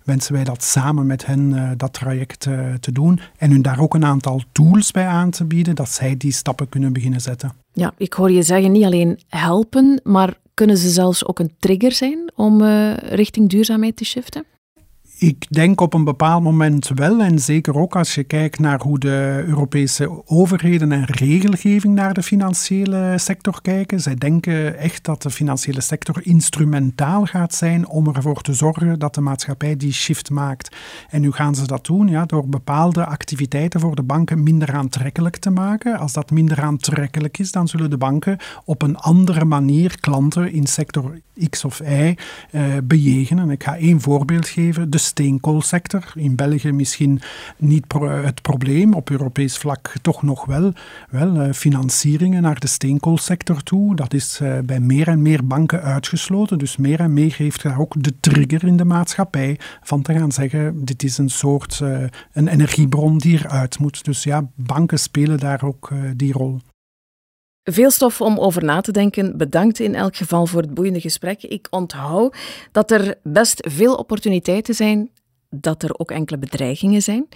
Wensen 0.03 0.33
wij 0.33 0.43
dat 0.43 0.63
samen 0.63 1.05
met 1.05 1.25
hen 1.25 1.73
dat 1.77 1.93
traject 1.93 2.39
te 2.79 2.91
doen 2.91 3.19
en 3.37 3.51
hun 3.51 3.61
daar 3.61 3.79
ook 3.79 3.93
een 3.93 4.05
aantal 4.05 4.41
tools 4.51 4.91
bij 4.91 5.07
aan 5.07 5.29
te 5.29 5.45
bieden, 5.45 5.75
dat 5.75 5.89
zij 5.89 6.17
die 6.17 6.31
stappen 6.31 6.69
kunnen 6.69 6.93
beginnen 6.93 7.21
zetten. 7.21 7.51
Ja, 7.73 7.93
ik 7.97 8.13
hoor 8.13 8.31
je 8.31 8.43
zeggen 8.43 8.71
niet 8.71 8.83
alleen 8.83 9.19
helpen, 9.27 10.01
maar 10.03 10.33
kunnen 10.53 10.77
ze 10.77 10.89
zelfs 10.89 11.25
ook 11.25 11.39
een 11.39 11.53
trigger 11.59 11.91
zijn 11.91 12.31
om 12.35 12.61
uh, 12.61 12.97
richting 12.97 13.49
duurzaamheid 13.49 13.95
te 13.95 14.05
shiften? 14.05 14.45
Ik 15.17 15.45
denk 15.49 15.81
op 15.81 15.93
een 15.93 16.03
bepaald 16.03 16.43
moment 16.43 16.91
wel, 16.95 17.21
en 17.21 17.39
zeker 17.39 17.77
ook 17.77 17.95
als 17.95 18.15
je 18.15 18.23
kijkt 18.23 18.59
naar 18.59 18.81
hoe 18.81 18.99
de 18.99 19.43
Europese 19.47 20.21
overheden 20.25 20.91
en 20.91 21.05
regelgeving 21.05 21.95
naar 21.95 22.13
de 22.13 22.23
financiële 22.23 23.13
sector 23.17 23.61
kijken. 23.61 23.99
Zij 23.99 24.15
denken 24.15 24.77
echt 24.77 25.03
dat 25.03 25.21
de 25.21 25.29
financiële 25.29 25.81
sector 25.81 26.25
instrumentaal 26.25 27.25
gaat 27.25 27.53
zijn 27.53 27.87
om 27.87 28.07
ervoor 28.07 28.41
te 28.41 28.53
zorgen 28.53 28.99
dat 28.99 29.15
de 29.15 29.21
maatschappij 29.21 29.77
die 29.77 29.93
shift 29.93 30.29
maakt. 30.29 30.75
En 31.09 31.21
nu 31.21 31.31
gaan 31.31 31.55
ze 31.55 31.67
dat 31.67 31.85
doen 31.85 32.07
ja, 32.07 32.25
door 32.25 32.47
bepaalde 32.47 33.05
activiteiten 33.05 33.79
voor 33.79 33.95
de 33.95 34.03
banken 34.03 34.43
minder 34.43 34.73
aantrekkelijk 34.73 35.37
te 35.37 35.49
maken. 35.49 35.97
Als 35.97 36.13
dat 36.13 36.31
minder 36.31 36.61
aantrekkelijk 36.61 37.37
is, 37.37 37.51
dan 37.51 37.67
zullen 37.67 37.89
de 37.89 37.97
banken 37.97 38.37
op 38.65 38.81
een 38.81 38.97
andere 38.97 39.45
manier 39.45 39.99
klanten 39.99 40.51
in 40.51 40.67
sector 40.67 41.21
X 41.49 41.65
of 41.65 41.79
Y 41.79 42.15
eh, 42.51 42.63
bejegenen. 42.83 43.49
Ik 43.49 43.63
ga 43.63 43.77
één 43.77 44.01
voorbeeld 44.01 44.47
geven. 44.47 44.89
De 44.89 44.97
steenkoolsector. 45.03 46.11
In 46.15 46.35
België 46.35 46.71
misschien 46.71 47.21
niet 47.57 47.85
het 47.99 48.41
probleem, 48.41 48.93
op 48.93 49.09
Europees 49.09 49.57
vlak 49.57 49.93
toch 50.01 50.23
nog 50.23 50.45
wel. 50.45 50.73
Wel, 51.09 51.35
uh, 51.35 51.53
financieringen 51.53 52.41
naar 52.41 52.59
de 52.59 52.67
steenkoolsector 52.67 53.63
toe, 53.63 53.95
dat 53.95 54.13
is 54.13 54.39
uh, 54.41 54.59
bij 54.59 54.79
meer 54.79 55.07
en 55.07 55.21
meer 55.21 55.47
banken 55.47 55.81
uitgesloten. 55.81 56.57
Dus 56.57 56.77
meer 56.77 56.99
en 56.99 57.13
meer 57.13 57.35
heeft 57.37 57.63
daar 57.63 57.79
ook 57.79 58.03
de 58.03 58.13
trigger 58.19 58.63
in 58.63 58.77
de 58.77 58.85
maatschappij 58.85 59.59
van 59.81 60.01
te 60.01 60.13
gaan 60.13 60.31
zeggen, 60.31 60.85
dit 60.85 61.03
is 61.03 61.17
een 61.17 61.29
soort, 61.29 61.79
uh, 61.83 62.03
een 62.31 62.47
energiebron 62.47 63.17
die 63.17 63.37
eruit 63.37 63.79
moet. 63.79 64.05
Dus 64.05 64.23
ja, 64.23 64.49
banken 64.55 64.99
spelen 64.99 65.39
daar 65.39 65.63
ook 65.63 65.91
die 66.15 66.33
rol. 66.33 66.59
Veel 67.63 67.91
stof 67.91 68.21
om 68.21 68.39
over 68.39 68.63
na 68.63 68.81
te 68.81 68.91
denken. 68.91 69.37
Bedankt 69.37 69.79
in 69.79 69.95
elk 69.95 70.15
geval 70.15 70.45
voor 70.45 70.61
het 70.61 70.73
boeiende 70.73 71.01
gesprek. 71.01 71.43
Ik 71.43 71.67
onthoud 71.69 72.37
dat 72.71 72.91
er 72.91 73.15
best 73.23 73.67
veel 73.69 73.95
opportuniteiten 73.95 74.73
zijn, 74.73 75.09
dat 75.49 75.83
er 75.83 75.99
ook 75.99 76.11
enkele 76.11 76.37
bedreigingen 76.37 77.01
zijn. 77.01 77.27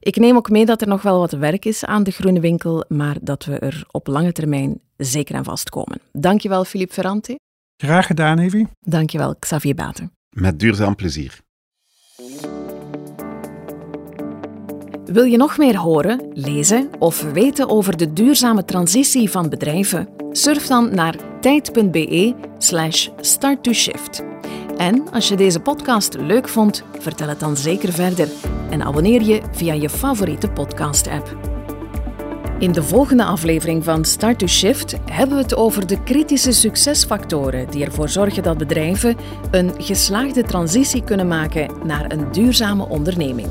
Ik 0.00 0.16
neem 0.16 0.36
ook 0.36 0.50
mee 0.50 0.66
dat 0.66 0.80
er 0.80 0.88
nog 0.88 1.02
wel 1.02 1.18
wat 1.18 1.32
werk 1.32 1.64
is 1.64 1.84
aan 1.84 2.02
de 2.02 2.10
groene 2.10 2.40
winkel, 2.40 2.84
maar 2.88 3.16
dat 3.20 3.44
we 3.44 3.58
er 3.58 3.84
op 3.90 4.06
lange 4.06 4.32
termijn 4.32 4.80
zeker 4.96 5.36
aan 5.36 5.44
vastkomen. 5.44 6.00
Dankjewel, 6.12 6.64
Philippe 6.64 6.94
Ferrante. 6.94 7.38
Graag 7.76 8.06
gedaan, 8.06 8.38
Evie. 8.38 8.68
Dankjewel, 8.80 9.36
Xavier 9.38 9.74
Baten. 9.74 10.12
Met 10.30 10.58
duurzaam 10.58 10.94
plezier. 10.94 11.40
Wil 15.12 15.24
je 15.24 15.36
nog 15.36 15.58
meer 15.58 15.76
horen, 15.76 16.20
lezen 16.34 16.88
of 16.98 17.22
weten 17.32 17.68
over 17.68 17.96
de 17.96 18.12
duurzame 18.12 18.64
transitie 18.64 19.30
van 19.30 19.48
bedrijven? 19.48 20.08
Surf 20.30 20.66
dan 20.66 20.94
naar 20.94 21.16
tijd.be/slash 21.40 23.08
start2shift. 23.08 24.22
En 24.76 25.10
als 25.10 25.28
je 25.28 25.36
deze 25.36 25.60
podcast 25.60 26.16
leuk 26.18 26.48
vond, 26.48 26.84
vertel 26.98 27.28
het 27.28 27.40
dan 27.40 27.56
zeker 27.56 27.92
verder 27.92 28.28
en 28.70 28.82
abonneer 28.82 29.22
je 29.22 29.40
via 29.50 29.72
je 29.72 29.88
favoriete 29.88 30.48
podcast-app. 30.48 31.36
In 32.58 32.72
de 32.72 32.82
volgende 32.82 33.24
aflevering 33.24 33.84
van 33.84 34.04
Start 34.04 34.38
to 34.38 34.46
Shift 34.46 34.96
hebben 35.10 35.36
we 35.36 35.42
het 35.42 35.56
over 35.56 35.86
de 35.86 36.02
kritische 36.02 36.52
succesfactoren 36.52 37.70
die 37.70 37.84
ervoor 37.84 38.08
zorgen 38.08 38.42
dat 38.42 38.58
bedrijven 38.58 39.16
een 39.50 39.72
geslaagde 39.78 40.42
transitie 40.42 41.04
kunnen 41.04 41.28
maken 41.28 41.70
naar 41.84 42.12
een 42.12 42.32
duurzame 42.32 42.88
onderneming. 42.88 43.48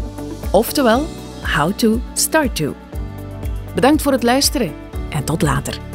Oftewel, 0.52 1.06
How 1.42 1.72
to 1.78 2.00
Start 2.14 2.56
to. 2.56 2.76
Bedankt 3.76 4.02
voor 4.02 4.12
het 4.12 4.24
luisteren 4.24 4.74
en 5.10 5.24
tot 5.24 5.42
later. 5.42 5.91